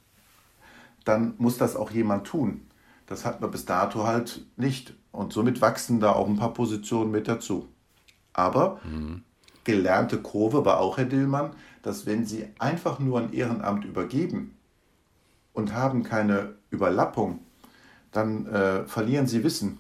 dann 1.05 1.35
muss 1.39 1.57
das 1.57 1.77
auch 1.77 1.91
jemand 1.91 2.27
tun. 2.27 2.63
Das 3.07 3.25
hat 3.25 3.41
man 3.41 3.51
bis 3.51 3.65
dato 3.65 4.05
halt 4.05 4.45
nicht. 4.57 4.95
Und 5.13 5.33
somit 5.33 5.61
wachsen 5.61 6.01
da 6.01 6.13
auch 6.13 6.27
ein 6.27 6.37
paar 6.37 6.53
Positionen 6.53 7.11
mit 7.11 7.29
dazu. 7.29 7.69
Aber 8.33 8.81
mhm. 8.85 9.23
gelernte 9.65 10.19
Kurve 10.19 10.65
war 10.65 10.81
auch 10.81 10.99
Herr 10.99 11.07
Dillmann, 11.07 11.53
dass 11.83 12.05
wenn 12.05 12.27
Sie 12.27 12.47
einfach 12.59 12.99
nur 12.99 13.21
ein 13.21 13.33
Ehrenamt 13.33 13.85
übergeben 13.85 14.57
und 15.53 15.73
haben 15.73 16.03
keine 16.03 16.55
Überlappung, 16.71 17.41
dann 18.13 18.47
äh, 18.47 18.85
verlieren 18.87 19.27
Sie 19.27 19.43
Wissen. 19.45 19.79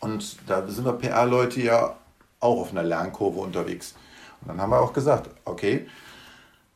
Und 0.00 0.38
da 0.48 0.66
sind 0.66 0.86
wir 0.86 0.94
PR-Leute 0.94 1.60
ja 1.60 1.96
auch 2.40 2.60
auf 2.62 2.70
einer 2.70 2.82
Lernkurve 2.82 3.40
unterwegs. 3.40 3.94
Und 4.40 4.48
dann 4.48 4.60
haben 4.60 4.70
wir 4.70 4.80
auch 4.80 4.94
gesagt, 4.94 5.30
okay, 5.44 5.86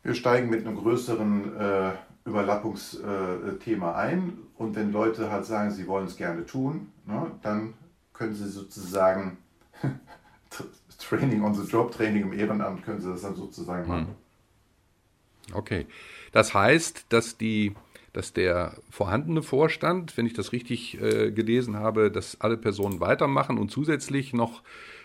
wir 0.03 0.15
steigen 0.15 0.51
mit 0.51 0.67
einem 0.67 0.77
größeren 0.77 1.57
äh, 1.59 1.91
Überlappungsthema 2.25 3.91
äh, 3.93 3.95
ein 3.95 4.39
und 4.57 4.77
wenn 4.77 4.93
Leute 4.93 5.31
halt 5.31 5.45
sagen, 5.45 5.71
sie 5.71 5.87
wollen 5.87 6.07
es 6.07 6.17
gerne 6.17 6.47
tun, 6.47 6.93
ne, 7.07 7.31
dann 7.43 7.75
können 8.13 8.35
sie 8.35 8.49
sozusagen 8.49 9.39
Training 10.99 11.43
on 11.43 11.55
the 11.55 11.69
Job, 11.71 11.93
Training 11.93 12.23
im 12.23 12.33
Ehrenamt, 12.33 12.85
können 12.85 13.01
sie 13.01 13.11
das 13.11 13.23
dann 13.23 13.35
sozusagen 13.35 13.89
machen. 13.89 14.17
Hm. 15.49 15.57
Okay. 15.57 15.87
Das 16.33 16.55
heißt, 16.55 17.07
dass 17.11 17.37
die 17.37 17.75
dass 18.15 18.33
der 18.33 18.77
vorhandene 18.91 19.43
Vorstand, 19.43 20.17
wenn 20.17 20.25
ich 20.25 20.35
das 20.35 20.53
richtig 20.53 21.01
äh, 21.03 21.33
gelesen 21.33 21.77
habe, 21.77 22.13
dass 22.13 22.41
alle 22.41 22.57
Personen 22.57 23.01
weitermachen 23.01 23.59
und 23.59 23.73
zusätzlich 23.73 24.33
noch 24.33 24.63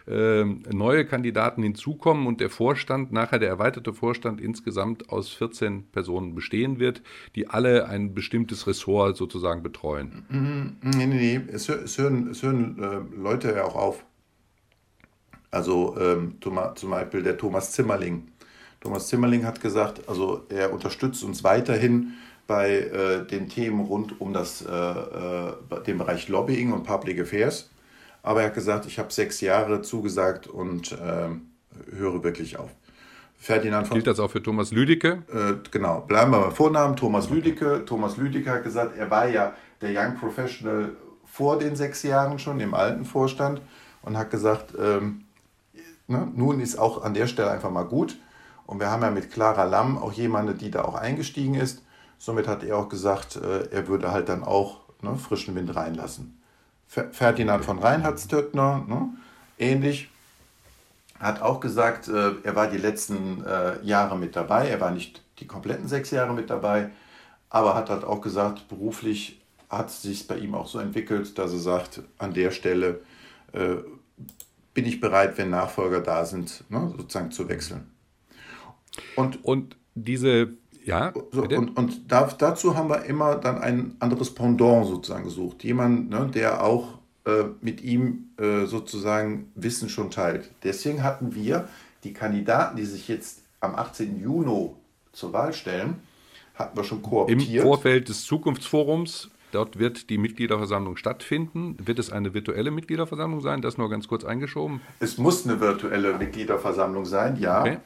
neue 0.10 1.06
Kandidaten 1.06 1.62
hinzukommen 1.62 2.26
und 2.26 2.42
der 2.42 2.50
Vorstand, 2.50 3.12
nachher 3.12 3.38
der 3.38 3.50
erweiterte 3.50 3.94
Vorstand 3.94 4.42
insgesamt 4.42 5.10
aus 5.10 5.30
14 5.30 5.92
Personen 5.92 6.34
bestehen 6.34 6.80
wird, 6.80 7.04
die 7.36 7.48
alle 7.48 7.88
ein 7.88 8.14
bestimmtes 8.16 8.66
Ressort 8.66 9.18
sozusagen 9.18 9.62
betreuen. 9.62 10.26
Mhm. 10.30 10.78
Nee, 10.82 11.06
nee, 11.06 11.16
nee. 11.16 11.42
Es, 11.52 11.70
es 11.70 11.98
hören, 11.98 12.30
es 12.32 12.42
hören 12.42 12.80
äh, 12.80 13.16
Leute 13.16 13.54
ja 13.54 13.66
auch 13.66 13.76
auf. 13.76 14.06
Also 15.52 15.96
ähm, 16.00 16.38
zum 16.42 16.90
Beispiel 16.90 17.24
der 17.24 17.38
Thomas 17.38 17.72
Zimmerling. 17.72 18.28
Thomas 18.82 19.08
Zimmerling 19.08 19.46
hat 19.46 19.62
gesagt, 19.62 20.08
also 20.08 20.46
er 20.50 20.72
unterstützt 20.72 21.24
uns 21.24 21.44
weiterhin 21.44 22.14
bei 22.48 22.80
äh, 22.80 23.28
den 23.28 23.50
Themen 23.50 23.82
rund 23.82 24.20
um 24.22 24.34
das, 24.34 24.66
äh, 24.66 24.72
äh, 24.72 25.84
den 25.86 25.98
Bereich 25.98 26.28
Lobbying 26.30 26.72
und 26.72 26.84
Public 26.84 27.20
Affairs. 27.20 27.70
Aber 28.22 28.42
er 28.42 28.48
hat 28.48 28.54
gesagt, 28.54 28.86
ich 28.86 29.00
habe 29.00 29.12
sechs 29.12 29.42
Jahre 29.42 29.82
zugesagt 29.82 30.48
und 30.48 30.98
ähm, 31.02 31.50
höre 31.92 32.24
wirklich 32.24 32.58
auf. 32.58 32.70
Ferdinand 33.38 33.88
von. 33.88 33.96
Gilt 33.96 34.08
das 34.08 34.20
auch 34.20 34.30
für 34.30 34.44
Thomas 34.44 34.72
Lüdecke? 34.72 35.24
Äh, 35.34 35.70
genau, 35.72 36.02
bleiben 36.02 36.32
wir 36.32 36.42
beim 36.42 36.52
Vornamen. 36.52 36.98
Thomas 36.98 37.30
Lüdecke. 37.30 37.86
Thomas 37.86 38.18
Lüdecke 38.18 38.52
hat 38.52 38.64
gesagt, 38.64 38.98
er 38.98 39.10
war 39.10 39.28
ja 39.30 39.54
der 39.82 39.92
Young 39.92 40.18
Professional 40.18 40.92
vor 41.26 41.58
den 41.58 41.76
sechs 41.76 42.04
Jahren 42.04 42.38
schon 42.38 42.60
im 42.60 42.74
alten 42.74 43.06
Vorstand 43.06 43.62
und 44.02 44.18
hat 44.18 44.30
gesagt, 44.30 44.74
ähm, 44.78 45.24
ne, 46.08 46.28
nun 46.36 46.60
ist 46.60 46.78
auch 46.78 47.04
an 47.04 47.14
der 47.14 47.28
Stelle 47.28 47.50
einfach 47.50 47.72
mal 47.72 47.84
gut. 47.84 48.18
Und 48.66 48.80
wir 48.80 48.92
haben 48.92 49.02
ja 49.02 49.10
mit 49.10 49.32
Clara 49.32 49.64
Lamm 49.64 49.98
auch 49.98 50.12
jemanden, 50.12 50.58
die 50.58 50.70
da 50.70 50.84
auch 50.84 50.96
eingestiegen 50.96 51.56
ist. 51.56 51.82
Somit 52.18 52.48
hat 52.48 52.64
er 52.64 52.78
auch 52.78 52.90
gesagt, 52.90 53.38
äh, 53.38 53.70
er 53.72 53.88
würde 53.88 54.12
halt 54.12 54.28
dann 54.28 54.44
auch 54.44 54.82
ne, 55.02 55.16
frischen 55.16 55.56
Wind 55.56 55.74
reinlassen. 55.74 56.39
Ferdinand 56.90 57.64
von 57.64 57.78
Reinhardstöttner, 57.80 58.84
ne, 58.88 59.10
ähnlich, 59.60 60.10
hat 61.20 61.42
auch 61.42 61.60
gesagt, 61.60 62.08
äh, 62.08 62.32
er 62.44 62.56
war 62.56 62.68
die 62.68 62.78
letzten 62.78 63.44
äh, 63.46 63.84
Jahre 63.84 64.18
mit 64.18 64.36
dabei. 64.36 64.70
Er 64.70 64.82
war 64.82 64.92
nicht 64.92 65.22
die 65.40 65.46
kompletten 65.46 65.88
sechs 65.88 66.12
Jahre 66.12 66.34
mit 66.34 66.50
dabei, 66.50 66.90
aber 67.50 67.76
hat 67.76 67.90
halt 67.90 68.04
auch 68.04 68.22
gesagt, 68.22 68.68
beruflich 68.70 69.40
hat 69.70 69.90
es 69.90 70.02
sich 70.02 70.28
bei 70.28 70.38
ihm 70.38 70.56
auch 70.56 70.68
so 70.68 70.80
entwickelt, 70.80 71.38
dass 71.38 71.52
er 71.52 71.60
sagt, 71.60 72.02
an 72.18 72.34
der 72.34 72.52
Stelle 72.52 73.02
äh, 73.52 73.76
bin 74.74 74.86
ich 74.86 75.00
bereit, 75.00 75.38
wenn 75.38 75.52
Nachfolger 75.52 76.02
da 76.02 76.26
sind, 76.26 76.64
ne, 76.70 76.92
sozusagen 76.98 77.32
zu 77.32 77.48
wechseln. 77.50 77.92
Und, 79.16 79.44
und 79.46 79.76
diese 79.94 80.50
ja, 80.90 81.14
so, 81.32 81.44
und, 81.44 81.78
und 81.78 82.12
da, 82.12 82.26
dazu 82.26 82.76
haben 82.76 82.90
wir 82.90 83.06
immer 83.06 83.36
dann 83.36 83.60
ein 83.60 83.96
anderes 84.00 84.34
Pendant 84.34 84.88
sozusagen 84.88 85.24
gesucht. 85.24 85.64
Jemand, 85.64 86.10
ne, 86.10 86.30
der 86.34 86.64
auch 86.64 87.00
äh, 87.26 87.44
mit 87.62 87.82
ihm 87.82 88.30
äh, 88.38 88.66
sozusagen 88.66 89.52
Wissen 89.54 89.90
schon 89.90 90.10
teilt. 90.10 90.50
Deswegen 90.64 91.04
hatten 91.04 91.36
wir 91.36 91.68
die 92.04 92.14
Kandidaten, 92.14 92.76
die 92.76 92.86
sich 92.86 93.08
jetzt 93.08 93.44
am 93.60 93.76
18. 93.76 94.20
Juni 94.20 94.72
zur 95.12 95.32
Wahl 95.34 95.54
stellen, 95.54 95.96
hatten 96.56 96.76
wir 96.76 96.84
schon 96.84 97.04
kooptiert. 97.04 97.42
Im 97.42 97.62
Vorfeld 97.62 98.10
des 98.10 98.24
Zukunftsforums 98.26 99.30
Dort 99.52 99.80
wird 99.80 100.12
die 100.12 100.20
Mitgliederversammlung 100.20 100.96
stattfinden. 100.96 101.76
Wird 101.84 101.98
es 101.98 102.12
eine 102.12 102.36
virtuelle 102.36 102.70
Mitgliederversammlung 102.70 103.42
sein? 103.42 103.62
Das 103.62 103.80
nur 103.80 103.90
ganz 103.90 104.08
kurz 104.08 104.24
eingeschoben. 104.24 104.80
Es 105.00 105.18
muss 105.18 105.48
eine 105.48 105.60
virtuelle 105.60 106.18
Mitgliederversammlung 106.20 107.06
sein, 107.06 107.38
ja. 107.40 107.62
Okay. 107.62 107.78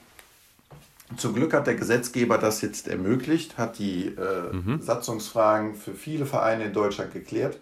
Zum 1.17 1.34
Glück 1.34 1.54
hat 1.54 1.67
der 1.67 1.76
Gesetzgeber 1.76 2.38
das 2.38 2.62
jetzt 2.62 2.88
ermöglicht, 2.88 3.58
hat 3.58 3.78
die 3.80 4.08
äh, 4.08 4.54
mhm. 4.54 4.82
Satzungsfragen 4.82 5.76
für 5.76 5.93
viele 5.93 6.26
Vereine 6.26 6.65
in 6.65 6.73
Deutschland 6.73 7.13
geklärt. 7.13 7.60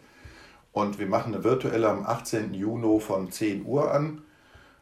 Und 0.71 0.99
wir 0.99 1.07
machen 1.07 1.33
eine 1.33 1.43
virtuelle 1.43 1.89
am 1.89 2.05
18. 2.05 2.53
Juni 2.53 2.99
von 2.99 3.31
10 3.31 3.65
Uhr 3.65 3.93
an 3.93 4.21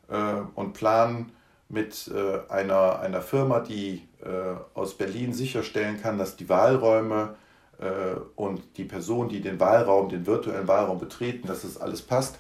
äh, 0.10 0.41
und 0.55 0.73
planen 0.73 1.32
mit 1.67 2.12
äh, 2.13 2.51
einer, 2.51 2.99
einer 2.99 3.21
Firma, 3.21 3.60
die 3.60 4.08
äh, 4.23 4.55
aus 4.73 4.97
Berlin 4.97 5.34
sicherstellen 5.34 6.01
kann, 6.01 6.17
dass 6.17 6.36
die 6.36 6.49
Wahlräume 6.49 7.36
äh, 7.79 8.19
und 8.36 8.62
die 8.77 8.84
Personen, 8.84 9.29
die 9.29 9.41
den 9.41 9.60
Wahlraum, 9.60 10.10
den 10.10 10.25
virtuellen 10.25 10.67
Wahlraum 10.67 10.99
betreten, 10.99 11.47
dass 11.47 11.62
das 11.62 11.77
alles 11.77 12.01
passt, 12.01 12.38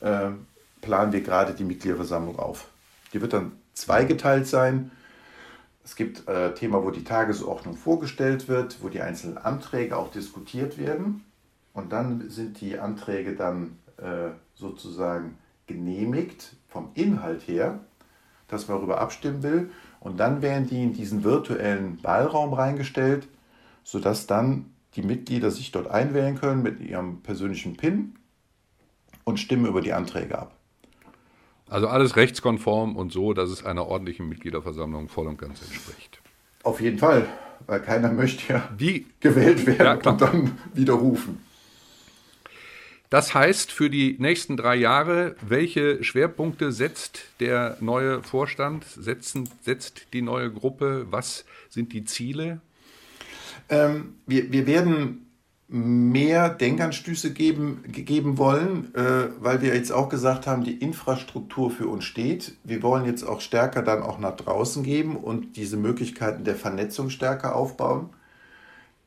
äh, 0.00 0.30
planen 0.80 1.12
wir 1.12 1.22
gerade 1.22 1.54
die 1.54 1.64
Mitgliederversammlung 1.64 2.38
auf. 2.38 2.68
Die 3.12 3.20
wird 3.20 3.32
dann 3.32 3.52
zweigeteilt 3.74 4.46
sein 4.46 4.90
es 5.84 5.96
gibt 5.96 6.26
äh, 6.28 6.54
Thema, 6.54 6.82
wo 6.82 6.90
die 6.90 7.04
Tagesordnung 7.04 7.76
vorgestellt 7.76 8.48
wird, 8.48 8.82
wo 8.82 8.88
die 8.88 9.02
einzelnen 9.02 9.36
Anträge 9.36 9.96
auch 9.96 10.10
diskutiert 10.10 10.78
werden. 10.78 11.24
Und 11.74 11.92
dann 11.92 12.30
sind 12.30 12.60
die 12.62 12.78
Anträge 12.78 13.34
dann 13.34 13.78
äh, 13.98 14.30
sozusagen 14.54 15.36
genehmigt 15.66 16.56
vom 16.68 16.90
Inhalt 16.94 17.46
her, 17.46 17.80
dass 18.48 18.66
man 18.66 18.78
darüber 18.78 19.00
abstimmen 19.00 19.42
will. 19.42 19.70
Und 20.00 20.18
dann 20.18 20.40
werden 20.40 20.66
die 20.66 20.82
in 20.82 20.94
diesen 20.94 21.22
virtuellen 21.22 22.02
Wahlraum 22.02 22.54
reingestellt, 22.54 23.28
sodass 23.82 24.26
dann 24.26 24.70
die 24.96 25.02
Mitglieder 25.02 25.50
sich 25.50 25.70
dort 25.70 25.88
einwählen 25.88 26.38
können 26.38 26.62
mit 26.62 26.80
ihrem 26.80 27.20
persönlichen 27.20 27.76
PIN 27.76 28.14
und 29.24 29.38
stimmen 29.38 29.66
über 29.66 29.82
die 29.82 29.92
Anträge 29.92 30.38
ab. 30.38 30.54
Also 31.68 31.88
alles 31.88 32.16
rechtskonform 32.16 32.96
und 32.96 33.12
so, 33.12 33.32
dass 33.32 33.50
es 33.50 33.64
einer 33.64 33.86
ordentlichen 33.86 34.28
Mitgliederversammlung 34.28 35.08
voll 35.08 35.26
und 35.26 35.38
ganz 35.38 35.62
entspricht. 35.62 36.20
Auf 36.62 36.80
jeden 36.80 36.98
Fall, 36.98 37.26
weil 37.66 37.80
keiner 37.80 38.12
möchte 38.12 38.52
ja 38.52 38.68
Wie? 38.76 39.06
gewählt 39.20 39.66
werden 39.66 40.00
ja, 40.02 40.10
und 40.10 40.20
dann 40.20 40.58
widerrufen. 40.74 41.40
Das 43.10 43.34
heißt 43.34 43.70
für 43.70 43.90
die 43.90 44.16
nächsten 44.18 44.56
drei 44.56 44.74
Jahre, 44.74 45.36
welche 45.40 46.02
Schwerpunkte 46.02 46.72
setzt 46.72 47.22
der 47.38 47.76
neue 47.80 48.22
Vorstand, 48.22 48.84
setzen, 48.86 49.48
setzt 49.60 50.12
die 50.12 50.22
neue 50.22 50.50
Gruppe, 50.50 51.06
was 51.10 51.44
sind 51.68 51.92
die 51.92 52.04
Ziele? 52.04 52.60
Ähm, 53.68 54.16
wir, 54.26 54.50
wir 54.50 54.66
werden 54.66 55.26
mehr 55.68 56.50
Denkanstöße 56.50 57.32
geben, 57.32 57.82
geben 57.88 58.36
wollen, 58.36 58.94
äh, 58.94 59.28
weil 59.40 59.62
wir 59.62 59.74
jetzt 59.74 59.92
auch 59.92 60.08
gesagt 60.08 60.46
haben, 60.46 60.62
die 60.62 60.76
Infrastruktur 60.76 61.70
für 61.70 61.88
uns 61.88 62.04
steht. 62.04 62.56
Wir 62.64 62.82
wollen 62.82 63.06
jetzt 63.06 63.24
auch 63.24 63.40
stärker 63.40 63.82
dann 63.82 64.02
auch 64.02 64.18
nach 64.18 64.36
draußen 64.36 64.82
geben 64.82 65.16
und 65.16 65.56
diese 65.56 65.76
Möglichkeiten 65.76 66.44
der 66.44 66.56
Vernetzung 66.56 67.08
stärker 67.08 67.56
aufbauen. 67.56 68.10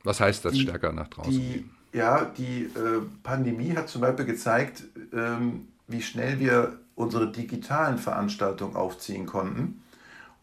Was 0.02 0.20
heißt 0.20 0.44
das 0.44 0.52
die, 0.52 0.62
stärker 0.62 0.92
nach 0.92 1.08
draußen 1.08 1.32
die, 1.32 1.38
geben? 1.38 1.76
Ja, 1.92 2.24
die 2.24 2.64
äh, 2.64 3.02
Pandemie 3.22 3.74
hat 3.76 3.88
zum 3.88 4.00
Beispiel 4.00 4.26
gezeigt, 4.26 4.82
ähm, 5.12 5.68
wie 5.86 6.02
schnell 6.02 6.40
wir 6.40 6.78
unsere 6.96 7.30
digitalen 7.30 7.98
Veranstaltungen 7.98 8.74
aufziehen 8.74 9.26
konnten. 9.26 9.82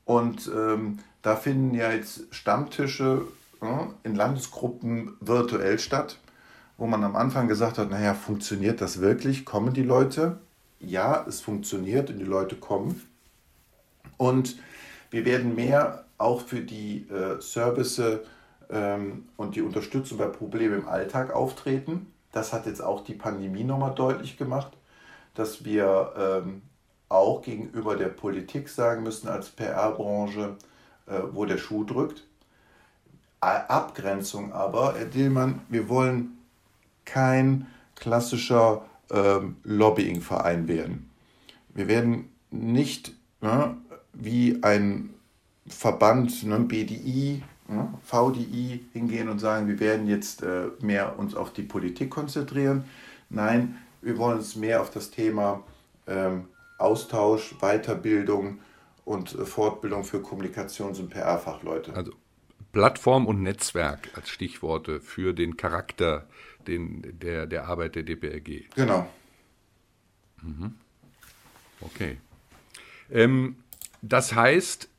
Und 0.06 0.50
ähm, 0.56 1.00
da 1.22 1.36
finden 1.36 1.76
ja 1.76 1.92
jetzt 1.92 2.22
Stammtische 2.32 3.24
in 4.04 4.16
Landesgruppen 4.16 5.16
virtuell 5.20 5.80
statt, 5.80 6.20
wo 6.78 6.88
man 6.88 7.04
am 7.04 7.16
Anfang 7.16 7.48
gesagt 7.48 7.78
hat, 7.78 7.90
naja, 7.90 8.14
funktioniert 8.14 8.82
das 8.82 9.00
wirklich? 9.02 9.46
Kommen 9.46 9.74
die 9.74 9.84
Leute? 9.84 10.40
Ja, 10.80 11.26
es 11.28 11.42
funktioniert 11.42 12.10
und 12.10 12.20
die 12.20 12.26
Leute 12.26 12.56
kommen. 12.56 13.02
Und 14.18 14.58
wir 15.10 15.26
werden 15.26 15.56
mehr 15.56 16.06
auch 16.18 16.42
für 16.42 16.62
die 16.62 17.08
äh, 17.10 17.42
Service 17.42 18.02
ähm, 18.70 19.26
und 19.38 19.56
die 19.56 19.62
Unterstützung 19.62 20.18
bei 20.18 20.28
Problemen 20.28 20.82
im 20.82 20.88
Alltag 20.88 21.34
auftreten. 21.34 22.12
Das 22.32 22.54
hat 22.54 22.66
jetzt 22.66 22.82
auch 22.82 23.04
die 23.04 23.14
Pandemie 23.14 23.64
nochmal 23.64 23.96
deutlich 23.96 24.38
gemacht, 24.38 24.74
dass 25.34 25.64
wir 25.64 26.14
ähm, 26.18 26.62
auch 27.10 27.42
gegenüber 27.42 27.96
der 27.96 28.10
Politik 28.10 28.68
sagen 28.70 29.04
müssen 29.04 29.28
als 29.28 29.50
PR-Branche, 29.50 30.58
äh, 31.08 31.20
wo 31.32 31.46
der 31.46 31.58
Schuh 31.58 31.84
drückt. 31.84 32.26
Abgrenzung 33.46 34.52
aber, 34.52 34.96
Herr 34.98 35.06
Dillmann, 35.06 35.62
wir 35.70 35.90
wollen 35.90 36.38
kein 37.06 37.68
klassischer 37.96 38.86
ähm, 39.12 39.58
Lobbyingverein 39.64 40.68
werden. 40.68 41.10
Wir 41.74 41.88
werden 41.88 42.30
nicht 42.52 43.14
ne, 43.42 43.78
wie 44.14 44.64
ein 44.64 45.12
Verband, 45.68 46.44
ne, 46.44 46.60
BDI, 46.60 47.44
ne, 47.68 47.94
VDI 48.04 48.86
hingehen 48.94 49.30
und 49.30 49.40
sagen, 49.40 49.68
wir 49.68 49.80
werden 49.80 50.08
jetzt 50.08 50.42
äh, 50.44 50.68
mehr 50.80 51.18
uns 51.20 51.36
auf 51.36 51.54
die 51.54 51.64
Politik 51.64 52.10
konzentrieren. 52.10 52.86
Nein, 53.30 53.78
wir 54.02 54.18
wollen 54.18 54.38
uns 54.38 54.56
mehr 54.56 54.82
auf 54.82 54.92
das 54.92 55.12
Thema 55.12 55.64
ähm, 56.08 56.46
Austausch, 56.78 57.56
Weiterbildung 57.60 58.60
und 59.04 59.36
äh, 59.36 59.46
Fortbildung 59.46 60.04
für 60.04 60.20
Kommunikations- 60.20 61.00
und 61.00 61.10
PR-Fachleute. 61.10 61.94
Also 61.96 62.12
Plattform 62.76 63.26
und 63.26 63.42
Netzwerk 63.42 64.10
als 64.16 64.30
Stichworte 64.30 65.00
für 65.00 65.32
den 65.32 65.56
Charakter 65.56 66.28
den, 66.68 67.18
der, 67.22 67.46
der 67.46 67.70
Arbeit 67.70 67.96
der 67.96 68.04
DPRG. 68.04 68.66
Genau. 68.76 69.10
Mhm. 70.44 70.76
Okay. 71.80 72.18
Ähm, 73.10 73.56
das 74.02 74.36
heißt, 74.36 74.90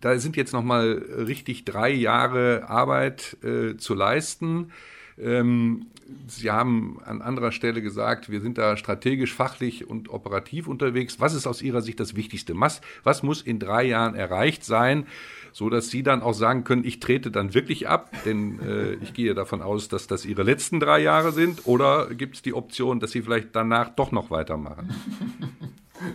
da 0.00 0.18
sind 0.18 0.34
jetzt 0.36 0.54
nochmal 0.54 0.92
richtig 0.94 1.66
drei 1.66 1.90
Jahre 1.90 2.70
Arbeit 2.70 3.36
äh, 3.44 3.76
zu 3.76 3.92
leisten. 3.92 4.72
Ähm, 5.18 5.86
Sie 6.26 6.50
haben 6.50 7.00
an 7.04 7.22
anderer 7.22 7.50
Stelle 7.50 7.80
gesagt, 7.80 8.30
wir 8.30 8.40
sind 8.40 8.58
da 8.58 8.76
strategisch, 8.76 9.34
fachlich 9.34 9.88
und 9.88 10.10
operativ 10.10 10.68
unterwegs. 10.68 11.18
Was 11.18 11.34
ist 11.34 11.46
aus 11.46 11.62
Ihrer 11.62 11.80
Sicht 11.80 11.98
das 11.98 12.14
Wichtigste? 12.14 12.52
Was, 12.56 12.80
was 13.04 13.22
muss 13.22 13.40
in 13.40 13.58
drei 13.58 13.84
Jahren 13.84 14.14
erreicht 14.14 14.64
sein, 14.64 15.06
so 15.52 15.70
dass 15.70 15.88
Sie 15.88 16.02
dann 16.02 16.22
auch 16.22 16.34
sagen 16.34 16.64
können, 16.64 16.84
ich 16.84 17.00
trete 17.00 17.30
dann 17.30 17.54
wirklich 17.54 17.88
ab? 17.88 18.10
Denn 18.24 18.60
äh, 18.60 18.94
ich 18.94 19.14
gehe 19.14 19.34
davon 19.34 19.62
aus, 19.62 19.88
dass 19.88 20.06
das 20.06 20.26
Ihre 20.26 20.42
letzten 20.42 20.78
drei 20.78 21.00
Jahre 21.00 21.32
sind. 21.32 21.66
Oder 21.66 22.08
gibt 22.14 22.36
es 22.36 22.42
die 22.42 22.52
Option, 22.52 23.00
dass 23.00 23.12
Sie 23.12 23.22
vielleicht 23.22 23.56
danach 23.56 23.90
doch 23.90 24.12
noch 24.12 24.30
weitermachen? 24.30 24.90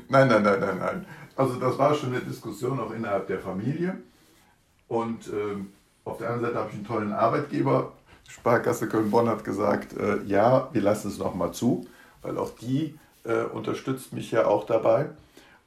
Nein, 0.07 0.27
nein, 0.27 0.43
nein, 0.43 0.59
nein, 0.59 0.77
nein. 0.77 1.05
Also 1.35 1.55
das 1.55 1.77
war 1.79 1.95
schon 1.95 2.09
eine 2.13 2.19
Diskussion 2.19 2.79
auch 2.79 2.91
innerhalb 2.91 3.27
der 3.27 3.39
Familie. 3.39 3.97
Und 4.87 5.29
ähm, 5.29 5.69
auf 6.03 6.17
der 6.17 6.27
anderen 6.27 6.47
Seite 6.47 6.59
habe 6.59 6.69
ich 6.69 6.75
einen 6.75 6.85
tollen 6.85 7.13
Arbeitgeber. 7.13 7.93
Sparkasse 8.29 8.87
Köln-Bonn 8.87 9.27
hat 9.27 9.43
gesagt, 9.43 9.97
äh, 9.97 10.21
ja, 10.23 10.69
wir 10.71 10.81
lassen 10.81 11.07
es 11.07 11.17
nochmal 11.17 11.51
zu, 11.51 11.87
weil 12.21 12.37
auch 12.37 12.51
die 12.51 12.97
äh, 13.23 13.43
unterstützt 13.43 14.13
mich 14.13 14.31
ja 14.31 14.45
auch 14.45 14.65
dabei. 14.65 15.09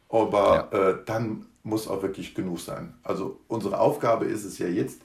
Aber 0.08 0.68
ja. 0.72 0.90
äh, 0.90 0.98
dann 1.04 1.46
muss 1.64 1.88
auch 1.88 2.02
wirklich 2.02 2.34
genug 2.34 2.60
sein. 2.60 2.94
Also 3.02 3.40
unsere 3.48 3.80
Aufgabe 3.80 4.26
ist 4.26 4.44
es 4.44 4.58
ja 4.58 4.68
jetzt, 4.68 5.00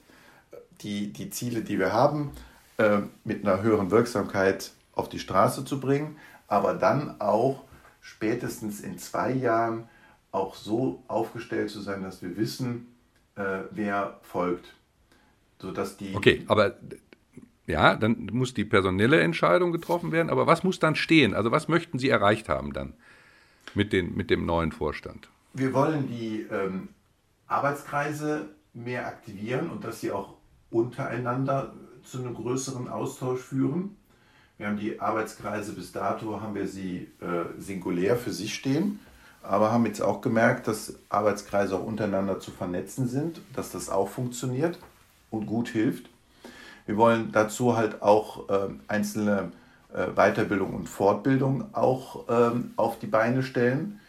die, 0.80 1.12
die 1.12 1.30
Ziele, 1.30 1.62
die 1.62 1.78
wir 1.78 1.92
haben, 1.92 2.30
äh, 2.76 3.00
mit 3.24 3.44
einer 3.44 3.62
höheren 3.62 3.90
Wirksamkeit 3.90 4.70
auf 4.94 5.08
die 5.08 5.18
Straße 5.18 5.64
zu 5.64 5.80
bringen, 5.80 6.16
aber 6.46 6.74
dann 6.74 7.20
auch 7.20 7.64
spätestens 8.00 8.80
in 8.80 8.98
zwei 8.98 9.32
Jahren 9.32 9.88
auch 10.30 10.54
so 10.54 11.02
aufgestellt 11.08 11.70
zu 11.70 11.80
sein, 11.80 12.02
dass 12.02 12.22
wir 12.22 12.36
wissen, 12.36 12.94
äh, 13.34 13.60
wer 13.70 14.18
folgt. 14.22 14.74
Sodass 15.60 15.96
die 15.96 16.14
okay, 16.14 16.44
aber 16.46 16.76
ja, 17.68 17.94
dann 17.94 18.28
muss 18.32 18.54
die 18.54 18.64
personelle 18.64 19.20
Entscheidung 19.20 19.72
getroffen 19.72 20.12
werden. 20.12 20.30
Aber 20.30 20.46
was 20.46 20.64
muss 20.64 20.78
dann 20.78 20.94
stehen? 20.94 21.34
Also 21.34 21.50
was 21.50 21.68
möchten 21.68 21.98
Sie 21.98 22.08
erreicht 22.08 22.48
haben 22.48 22.72
dann 22.72 22.94
mit, 23.74 23.92
den, 23.92 24.16
mit 24.16 24.30
dem 24.30 24.46
neuen 24.46 24.72
Vorstand? 24.72 25.28
Wir 25.54 25.72
wollen 25.72 26.08
die 26.08 26.46
ähm, 26.50 26.88
Arbeitskreise 27.46 28.48
mehr 28.74 29.06
aktivieren 29.06 29.70
und 29.70 29.84
dass 29.84 30.00
sie 30.00 30.12
auch 30.12 30.34
untereinander 30.70 31.74
zu 32.04 32.18
einem 32.18 32.34
größeren 32.34 32.88
Austausch 32.88 33.40
führen. 33.40 33.96
Wir 34.56 34.66
haben 34.66 34.78
die 34.78 35.00
Arbeitskreise 35.00 35.72
bis 35.72 35.92
dato, 35.92 36.40
haben 36.40 36.54
wir 36.54 36.66
sie 36.66 37.08
äh, 37.20 37.60
singulär 37.60 38.16
für 38.16 38.32
sich 38.32 38.54
stehen 38.54 39.00
aber 39.48 39.72
haben 39.72 39.86
jetzt 39.86 40.02
auch 40.02 40.20
gemerkt, 40.20 40.68
dass 40.68 40.94
Arbeitskreise 41.08 41.76
auch 41.76 41.84
untereinander 41.84 42.38
zu 42.38 42.50
vernetzen 42.50 43.08
sind, 43.08 43.40
dass 43.54 43.70
das 43.70 43.88
auch 43.88 44.08
funktioniert 44.08 44.78
und 45.30 45.46
gut 45.46 45.68
hilft. 45.68 46.10
Wir 46.88 46.96
wollen 46.96 47.32
dazu 47.32 47.76
halt 47.76 48.00
auch 48.00 48.48
äh, 48.48 48.70
einzelne 48.88 49.52
äh, 49.92 50.06
Weiterbildung 50.06 50.72
und 50.72 50.88
Fortbildung 50.88 51.74
auch 51.74 52.24
ähm, 52.30 52.72
auf 52.76 52.98
die 52.98 53.06
Beine 53.06 53.42
stellen. 53.42 54.00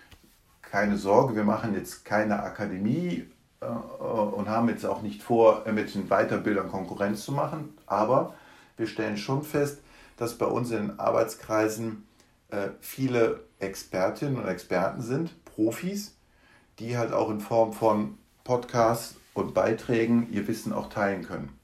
Keine 0.62 0.96
Sorge, 0.96 1.36
wir 1.36 1.44
machen 1.44 1.74
jetzt 1.74 2.06
keine 2.06 2.42
Akademie 2.42 3.26
äh, 3.60 3.66
und 3.66 4.48
haben 4.48 4.70
jetzt 4.70 4.86
auch 4.86 5.02
nicht 5.02 5.22
vor, 5.22 5.66
mit 5.70 5.94
den 5.94 6.08
Weiterbildern 6.08 6.70
Konkurrenz 6.70 7.26
zu 7.26 7.34
machen, 7.34 7.78
aber 7.86 8.34
wir 8.78 8.88
stellen 8.88 9.18
schon 9.18 9.44
fest, 9.44 9.82
dass 10.16 10.38
bei 10.38 10.46
uns 10.46 10.72
in 10.72 10.88
den 10.88 11.00
Arbeitskreisen 11.02 12.08
äh, 12.48 12.70
viele 12.80 13.42
Expertinnen 13.60 14.38
und 14.38 14.48
Experten 14.48 15.02
sind, 15.02 15.44
Profis, 15.44 16.16
die 16.80 16.98
halt 16.98 17.12
auch 17.12 17.30
in 17.30 17.42
Form 17.42 17.74
von 17.74 18.18
Podcasts 18.46 19.18
und 19.34 19.54
Beiträgen 19.54 20.32
ihr 20.32 20.48
Wissen 20.48 20.72
auch 20.72 20.88
teilen 20.88 21.24
können. 21.24 21.59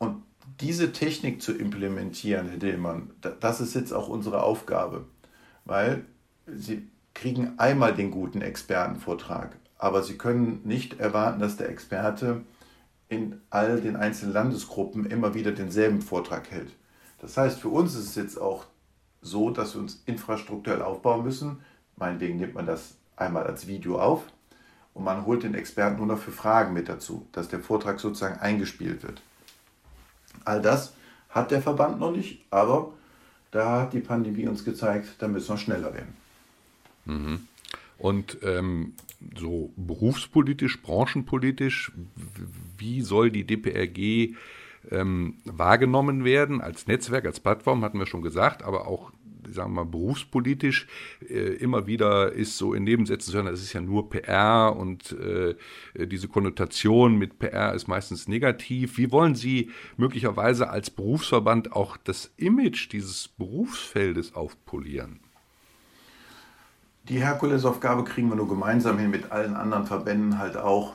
Und 0.00 0.22
diese 0.60 0.92
Technik 0.92 1.40
zu 1.40 1.52
implementieren, 1.52 2.48
Herr 2.48 2.58
Dillmann, 2.58 3.10
das 3.38 3.60
ist 3.60 3.74
jetzt 3.74 3.92
auch 3.92 4.08
unsere 4.08 4.42
Aufgabe, 4.42 5.04
weil 5.64 6.04
Sie 6.46 6.88
kriegen 7.14 7.58
einmal 7.58 7.94
den 7.94 8.10
guten 8.10 8.40
Expertenvortrag, 8.40 9.56
aber 9.78 10.02
Sie 10.02 10.18
können 10.18 10.62
nicht 10.64 10.98
erwarten, 10.98 11.38
dass 11.38 11.56
der 11.56 11.68
Experte 11.68 12.40
in 13.08 13.40
all 13.50 13.80
den 13.80 13.96
einzelnen 13.96 14.32
Landesgruppen 14.32 15.04
immer 15.04 15.34
wieder 15.34 15.52
denselben 15.52 16.00
Vortrag 16.00 16.50
hält. 16.50 16.74
Das 17.18 17.36
heißt, 17.36 17.60
für 17.60 17.68
uns 17.68 17.94
ist 17.94 18.06
es 18.06 18.14
jetzt 18.14 18.40
auch 18.40 18.66
so, 19.20 19.50
dass 19.50 19.74
wir 19.74 19.82
uns 19.82 20.02
infrastrukturell 20.06 20.80
aufbauen 20.80 21.24
müssen. 21.24 21.58
Meinetwegen 21.96 22.38
nimmt 22.38 22.54
man 22.54 22.66
das 22.66 22.94
einmal 23.16 23.44
als 23.44 23.66
Video 23.66 24.00
auf 24.00 24.22
und 24.94 25.04
man 25.04 25.26
holt 25.26 25.42
den 25.42 25.54
Experten 25.54 25.98
nur 25.98 26.06
noch 26.06 26.18
für 26.18 26.32
Fragen 26.32 26.72
mit 26.72 26.88
dazu, 26.88 27.26
dass 27.32 27.48
der 27.48 27.60
Vortrag 27.60 28.00
sozusagen 28.00 28.40
eingespielt 28.40 29.02
wird. 29.02 29.20
All 30.44 30.60
das 30.60 30.94
hat 31.28 31.50
der 31.50 31.62
Verband 31.62 32.00
noch 32.00 32.12
nicht, 32.12 32.40
aber 32.50 32.92
da 33.50 33.82
hat 33.82 33.92
die 33.92 34.00
Pandemie 34.00 34.46
uns 34.46 34.64
gezeigt, 34.64 35.16
da 35.18 35.28
müssen 35.28 35.50
wir 35.50 35.58
schneller 35.58 35.94
werden. 35.94 36.14
Mhm. 37.04 37.48
Und 37.98 38.38
ähm, 38.42 38.94
so 39.36 39.70
berufspolitisch, 39.76 40.80
branchenpolitisch, 40.82 41.92
wie 42.78 43.02
soll 43.02 43.30
die 43.30 43.44
DPRG 43.44 44.34
ähm, 44.90 45.34
wahrgenommen 45.44 46.24
werden 46.24 46.60
als 46.60 46.86
Netzwerk, 46.86 47.26
als 47.26 47.40
Plattform, 47.40 47.84
hatten 47.84 47.98
wir 47.98 48.06
schon 48.06 48.22
gesagt, 48.22 48.62
aber 48.62 48.86
auch 48.86 49.12
sagen 49.52 49.72
wir 49.72 49.84
mal, 49.84 49.90
berufspolitisch 49.90 50.86
äh, 51.28 51.54
immer 51.54 51.86
wieder 51.86 52.32
ist 52.32 52.56
so 52.56 52.74
in 52.74 52.84
Nebensätzen 52.84 53.30
zu 53.30 53.36
hören, 53.36 53.46
das 53.46 53.62
ist 53.62 53.72
ja 53.72 53.80
nur 53.80 54.10
PR 54.10 54.76
und 54.76 55.12
äh, 55.12 55.54
diese 56.06 56.28
Konnotation 56.28 57.16
mit 57.16 57.38
PR 57.38 57.74
ist 57.74 57.88
meistens 57.88 58.28
negativ. 58.28 58.98
Wie 58.98 59.10
wollen 59.12 59.34
Sie 59.34 59.70
möglicherweise 59.96 60.70
als 60.70 60.90
Berufsverband 60.90 61.72
auch 61.72 61.96
das 61.96 62.32
Image 62.36 62.92
dieses 62.92 63.28
Berufsfeldes 63.28 64.34
aufpolieren? 64.34 65.20
Die 67.08 67.18
Herkulesaufgabe 67.18 68.04
kriegen 68.04 68.28
wir 68.28 68.36
nur 68.36 68.48
gemeinsam 68.48 68.98
hin 68.98 69.10
mit 69.10 69.32
allen 69.32 69.56
anderen 69.56 69.86
Verbänden 69.86 70.38
halt 70.38 70.56
auch. 70.56 70.94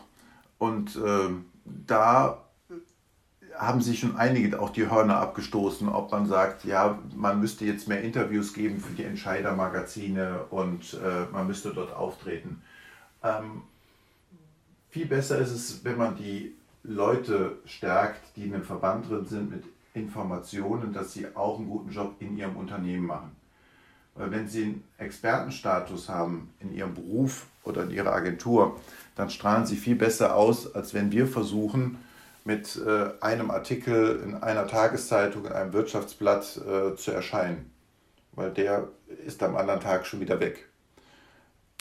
Und 0.58 0.96
äh, 0.96 1.30
da 1.66 2.45
haben 3.58 3.82
sich 3.82 4.00
schon 4.00 4.16
einige 4.16 4.60
auch 4.60 4.70
die 4.70 4.90
Hörner 4.90 5.18
abgestoßen, 5.18 5.88
ob 5.90 6.12
man 6.12 6.28
sagt, 6.28 6.66
ja, 6.66 7.00
man 7.16 7.40
müsste 7.40 7.66
jetzt 7.66 7.88
mehr 7.88 8.02
Interviews 8.02 8.54
geben 8.54 8.80
für 8.80 8.94
die 8.94 9.04
Entscheidermagazine 9.04 10.42
und 10.50 10.94
äh, 10.96 11.32
man 11.32 11.48
müsste 11.48 11.74
dort 11.74 11.94
auftreten. 11.94 12.62
Ähm, 13.24 13.64
viel 14.90 15.06
besser 15.06 15.40
ist 15.40 15.52
es, 15.52 15.84
wenn 15.84 15.98
man 15.98 16.16
die 16.16 16.54
Leute 16.84 17.58
stärkt, 17.66 18.36
die 18.36 18.46
in 18.46 18.54
einem 18.54 18.64
Verband 18.64 19.10
drin 19.10 19.26
sind, 19.26 19.52
mit 19.52 19.64
Informationen, 19.94 20.94
dass 20.94 21.14
sie 21.14 21.28
auch 21.36 21.58
einen 21.58 21.70
guten 21.70 21.92
Job 21.92 22.16
in 22.20 22.38
ihrem 22.38 22.56
Unternehmen 22.58 23.06
machen. 23.06 23.32
Weil 24.16 24.32
wenn 24.32 24.48
sie 24.48 24.64
einen 24.64 24.84
Expertenstatus 24.98 26.08
haben 26.08 26.54
in 26.60 26.74
ihrem 26.74 26.94
Beruf 26.94 27.48
oder 27.64 27.84
in 27.84 27.92
ihrer 27.92 28.14
Agentur, 28.14 28.80
dann 29.16 29.30
strahlen 29.30 29.66
sie 29.66 29.76
viel 29.76 29.96
besser 29.96 30.36
aus, 30.36 30.74
als 30.74 30.94
wenn 30.94 31.12
wir 31.12 31.28
versuchen, 31.28 31.98
mit 32.46 32.78
äh, 32.78 33.10
einem 33.22 33.50
Artikel 33.52 34.22
in 34.24 34.36
einer 34.36 34.68
Tageszeitung, 34.68 35.46
in 35.46 35.52
einem 35.52 35.74
Wirtschaftsblatt 35.74 36.58
äh, 36.58 36.96
zu 36.96 37.12
erscheinen. 37.12 37.72
Weil 38.34 38.52
der 38.52 38.88
ist 39.26 39.42
am 39.42 39.58
anderen 39.58 39.80
Tag 39.80 40.06
schon 40.06 40.20
wieder 40.20 40.40
weg. 40.40 40.70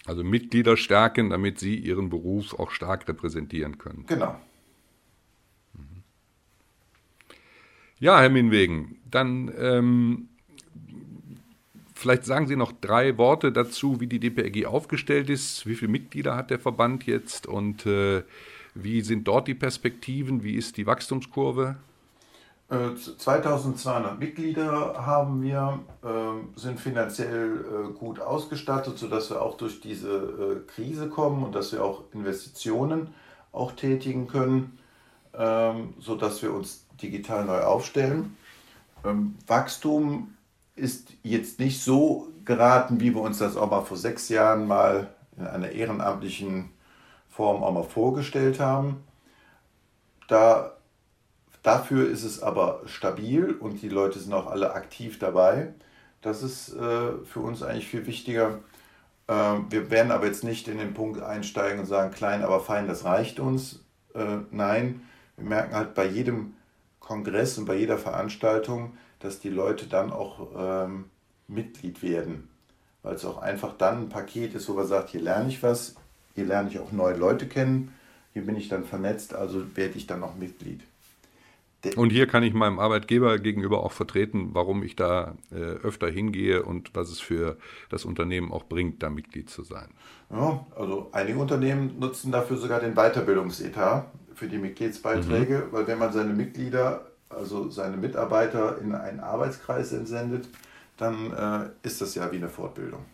Also 0.06 0.24
Mitglieder 0.24 0.76
stärken, 0.76 1.30
damit 1.30 1.58
sie 1.58 1.76
ihren 1.76 2.08
Beruf 2.08 2.58
auch 2.58 2.70
stark 2.70 3.06
repräsentieren 3.08 3.76
können. 3.78 4.04
Genau. 4.06 4.36
Mhm. 5.74 6.02
Ja, 7.98 8.20
Herr 8.20 8.30
Minwegen, 8.30 8.96
dann 9.10 9.52
ähm, 9.58 10.28
vielleicht 11.94 12.24
sagen 12.24 12.46
Sie 12.46 12.56
noch 12.56 12.72
drei 12.72 13.18
Worte 13.18 13.52
dazu, 13.52 14.00
wie 14.00 14.06
die 14.06 14.20
DPRG 14.20 14.66
aufgestellt 14.66 15.28
ist. 15.28 15.66
Wie 15.66 15.74
viele 15.74 15.90
Mitglieder 15.90 16.36
hat 16.36 16.50
der 16.50 16.58
Verband 16.58 17.06
jetzt 17.06 17.46
und 17.46 17.84
äh, 17.84 18.22
wie 18.74 19.00
sind 19.02 19.26
dort 19.26 19.48
die 19.48 19.54
Perspektiven? 19.54 20.42
Wie 20.42 20.54
ist 20.54 20.76
die 20.76 20.86
Wachstumskurve? 20.86 21.76
2200 22.68 24.18
Mitglieder 24.18 24.94
haben 25.06 25.42
wir, 25.42 25.80
äh, 26.02 26.58
sind 26.58 26.80
finanziell 26.80 27.60
äh, 27.60 27.92
gut 27.92 28.20
ausgestattet, 28.20 28.98
sodass 28.98 29.30
wir 29.30 29.42
auch 29.42 29.56
durch 29.56 29.80
diese 29.80 30.08
äh, 30.08 30.66
Krise 30.66 31.08
kommen 31.08 31.44
und 31.44 31.54
dass 31.54 31.72
wir 31.72 31.84
auch 31.84 32.04
Investitionen 32.12 33.08
auch 33.52 33.72
tätigen 33.72 34.26
können, 34.26 34.78
ähm, 35.34 35.94
sodass 36.00 36.42
wir 36.42 36.52
uns 36.52 36.86
digital 37.00 37.44
neu 37.44 37.60
aufstellen. 37.60 38.36
Ähm, 39.04 39.36
Wachstum 39.46 40.34
ist 40.74 41.12
jetzt 41.22 41.60
nicht 41.60 41.82
so 41.82 42.28
geraten, 42.44 42.98
wie 42.98 43.14
wir 43.14 43.20
uns 43.20 43.38
das 43.38 43.56
auch 43.56 43.70
mal 43.70 43.82
vor 43.82 43.98
sechs 43.98 44.28
Jahren 44.30 44.66
mal 44.66 45.08
in 45.36 45.46
einer 45.46 45.70
ehrenamtlichen 45.70 46.70
Form 47.34 47.62
auch 47.62 47.72
mal 47.72 47.82
vorgestellt 47.82 48.60
haben. 48.60 49.04
Da 50.28 50.74
Dafür 51.64 52.10
ist 52.10 52.24
es 52.24 52.42
aber 52.42 52.82
stabil 52.84 53.52
und 53.58 53.80
die 53.80 53.88
Leute 53.88 54.18
sind 54.18 54.34
auch 54.34 54.48
alle 54.48 54.74
aktiv 54.74 55.18
dabei. 55.18 55.72
Das 56.20 56.42
ist 56.42 56.74
äh, 56.74 57.12
für 57.24 57.40
uns 57.40 57.62
eigentlich 57.62 57.88
viel 57.88 58.06
wichtiger. 58.06 58.58
Äh, 59.28 59.32
wir 59.70 59.90
werden 59.90 60.12
aber 60.12 60.26
jetzt 60.26 60.44
nicht 60.44 60.68
in 60.68 60.76
den 60.76 60.92
Punkt 60.92 61.22
einsteigen 61.22 61.80
und 61.80 61.86
sagen, 61.86 62.12
klein, 62.12 62.44
aber 62.44 62.60
fein, 62.60 62.86
das 62.86 63.06
reicht 63.06 63.40
uns. 63.40 63.82
Äh, 64.14 64.40
nein, 64.50 65.08
wir 65.38 65.48
merken 65.48 65.74
halt 65.74 65.94
bei 65.94 66.04
jedem 66.04 66.52
Kongress 67.00 67.56
und 67.56 67.64
bei 67.64 67.76
jeder 67.76 67.96
Veranstaltung, 67.96 68.98
dass 69.20 69.40
die 69.40 69.48
Leute 69.48 69.86
dann 69.86 70.12
auch 70.12 70.48
ähm, 70.54 71.06
Mitglied 71.48 72.02
werden. 72.02 72.50
Weil 73.02 73.14
es 73.14 73.24
auch 73.24 73.38
einfach 73.38 73.72
dann 73.78 74.02
ein 74.02 74.08
Paket 74.10 74.54
ist, 74.54 74.68
wo 74.68 74.74
man 74.74 74.86
sagt, 74.86 75.08
hier 75.08 75.22
lerne 75.22 75.48
ich 75.48 75.62
was, 75.62 75.94
hier 76.34 76.44
lerne 76.44 76.70
ich 76.70 76.78
auch 76.78 76.92
neue 76.92 77.16
Leute 77.16 77.46
kennen, 77.46 77.92
hier 78.32 78.42
bin 78.42 78.56
ich 78.56 78.68
dann 78.68 78.84
vernetzt, 78.84 79.34
also 79.34 79.64
werde 79.76 79.96
ich 79.96 80.06
dann 80.06 80.22
auch 80.22 80.34
Mitglied. 80.34 80.80
Und 81.96 82.10
hier 82.10 82.26
kann 82.26 82.42
ich 82.42 82.54
meinem 82.54 82.78
Arbeitgeber 82.78 83.38
gegenüber 83.38 83.84
auch 83.84 83.92
vertreten, 83.92 84.50
warum 84.52 84.82
ich 84.82 84.96
da 84.96 85.36
äh, 85.52 85.56
öfter 85.56 86.08
hingehe 86.08 86.62
und 86.62 86.94
was 86.94 87.10
es 87.10 87.20
für 87.20 87.58
das 87.90 88.04
Unternehmen 88.04 88.52
auch 88.52 88.64
bringt, 88.64 89.02
da 89.02 89.10
Mitglied 89.10 89.50
zu 89.50 89.62
sein. 89.62 89.88
Ja, 90.30 90.66
also 90.76 91.10
einige 91.12 91.38
Unternehmen 91.38 91.98
nutzen 91.98 92.32
dafür 92.32 92.56
sogar 92.56 92.80
den 92.80 92.94
Weiterbildungsetat 92.94 94.06
für 94.34 94.48
die 94.48 94.58
Mitgliedsbeiträge, 94.58 95.66
mhm. 95.66 95.72
weil 95.72 95.86
wenn 95.86 95.98
man 95.98 96.12
seine 96.12 96.32
Mitglieder, 96.32 97.06
also 97.28 97.68
seine 97.70 97.96
Mitarbeiter 97.96 98.78
in 98.80 98.94
einen 98.94 99.20
Arbeitskreis 99.20 99.92
entsendet, 99.92 100.48
dann 100.96 101.32
äh, 101.32 101.86
ist 101.86 102.00
das 102.00 102.14
ja 102.14 102.30
wie 102.32 102.36
eine 102.36 102.48
Fortbildung. 102.48 103.04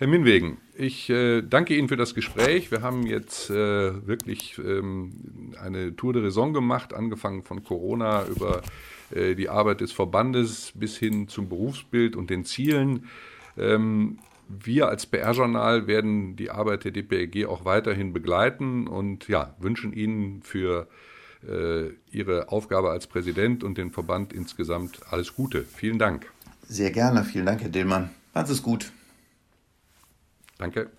Herr 0.00 0.06
Minwegen, 0.06 0.56
ich 0.74 1.10
äh, 1.10 1.42
danke 1.42 1.76
Ihnen 1.76 1.88
für 1.90 1.98
das 1.98 2.14
Gespräch. 2.14 2.70
Wir 2.70 2.80
haben 2.80 3.06
jetzt 3.06 3.50
äh, 3.50 4.06
wirklich 4.06 4.56
ähm, 4.56 5.52
eine 5.62 5.94
Tour 5.94 6.14
de 6.14 6.22
Raison 6.22 6.54
gemacht, 6.54 6.94
angefangen 6.94 7.42
von 7.42 7.62
Corona 7.62 8.24
über 8.24 8.62
äh, 9.14 9.34
die 9.34 9.50
Arbeit 9.50 9.82
des 9.82 9.92
Verbandes 9.92 10.72
bis 10.74 10.96
hin 10.96 11.28
zum 11.28 11.50
Berufsbild 11.50 12.16
und 12.16 12.30
den 12.30 12.46
Zielen. 12.46 13.08
Ähm, 13.58 14.20
wir 14.48 14.88
als 14.88 15.04
PR-Journal 15.04 15.86
werden 15.86 16.34
die 16.34 16.48
Arbeit 16.48 16.84
der 16.84 16.92
DPRG 16.92 17.44
auch 17.44 17.66
weiterhin 17.66 18.14
begleiten 18.14 18.86
und 18.86 19.28
ja, 19.28 19.54
wünschen 19.58 19.92
Ihnen 19.92 20.40
für 20.42 20.88
äh, 21.46 21.90
Ihre 22.10 22.48
Aufgabe 22.48 22.88
als 22.88 23.06
Präsident 23.06 23.62
und 23.62 23.76
den 23.76 23.90
Verband 23.90 24.32
insgesamt 24.32 25.00
alles 25.10 25.34
Gute. 25.34 25.62
Vielen 25.62 25.98
Dank. 25.98 26.32
Sehr 26.66 26.90
gerne. 26.90 27.22
Vielen 27.22 27.44
Dank, 27.44 27.60
Herr 27.60 27.68
Dillmann. 27.68 28.08
Machen 28.32 28.46
Sie 28.46 28.54
es 28.54 28.62
gut. 28.62 28.92
Danke. 30.60 30.90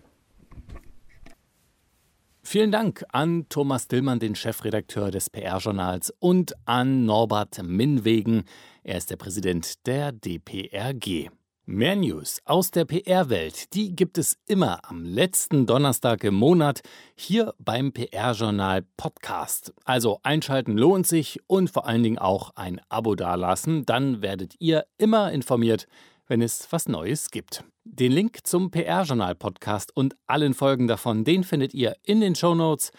Vielen 2.41 2.71
Dank 2.71 3.05
an 3.11 3.45
Thomas 3.47 3.87
Dillmann, 3.87 4.19
den 4.19 4.33
Chefredakteur 4.33 5.11
des 5.11 5.29
PR-Journals, 5.29 6.11
und 6.19 6.55
an 6.65 7.05
Norbert 7.05 7.61
Minwegen. 7.63 8.45
Er 8.83 8.97
ist 8.97 9.11
der 9.11 9.17
Präsident 9.17 9.85
der 9.85 10.11
DPRG. 10.11 11.29
Mehr 11.65 11.95
News 11.95 12.41
aus 12.43 12.71
der 12.71 12.85
PR-Welt, 12.85 13.75
die 13.75 13.95
gibt 13.95 14.17
es 14.17 14.39
immer 14.47 14.79
am 14.89 15.05
letzten 15.05 15.67
Donnerstag 15.67 16.23
im 16.23 16.33
Monat 16.33 16.81
hier 17.15 17.53
beim 17.59 17.93
PR-Journal 17.93 18.83
Podcast. 18.97 19.71
Also 19.85 20.19
einschalten 20.23 20.75
lohnt 20.75 21.05
sich 21.05 21.39
und 21.45 21.69
vor 21.69 21.85
allen 21.85 22.01
Dingen 22.01 22.17
auch 22.17 22.49
ein 22.55 22.81
Abo 22.89 23.13
dalassen, 23.13 23.85
dann 23.85 24.23
werdet 24.23 24.55
ihr 24.57 24.85
immer 24.97 25.31
informiert, 25.31 25.87
wenn 26.31 26.41
es 26.41 26.71
was 26.71 26.87
Neues 26.87 27.29
gibt. 27.29 27.65
Den 27.83 28.13
Link 28.13 28.47
zum 28.47 28.71
PR-Journal-Podcast 28.71 29.93
und 29.93 30.15
allen 30.27 30.53
Folgen 30.53 30.87
davon, 30.87 31.25
den 31.25 31.43
findet 31.43 31.73
ihr 31.73 31.97
in 32.03 32.21
den 32.21 32.35
Show 32.35 32.55
Notes. 32.55 32.93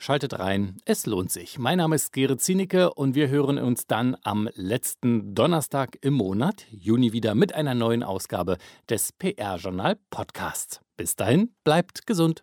Schaltet 0.00 0.40
rein, 0.40 0.78
es 0.84 1.06
lohnt 1.06 1.30
sich. 1.30 1.60
Mein 1.60 1.78
Name 1.78 1.94
ist 1.94 2.12
Gerrit 2.12 2.40
Zienicke 2.40 2.92
und 2.92 3.14
wir 3.14 3.28
hören 3.28 3.58
uns 3.58 3.86
dann 3.86 4.16
am 4.24 4.48
letzten 4.56 5.32
Donnerstag 5.32 5.96
im 6.00 6.14
Monat, 6.14 6.66
Juni, 6.72 7.12
wieder 7.12 7.36
mit 7.36 7.54
einer 7.54 7.76
neuen 7.76 8.02
Ausgabe 8.02 8.58
des 8.90 9.12
PR-Journal 9.12 9.96
Podcasts. 10.10 10.80
Bis 10.96 11.14
dahin, 11.14 11.54
bleibt 11.62 12.04
gesund. 12.08 12.42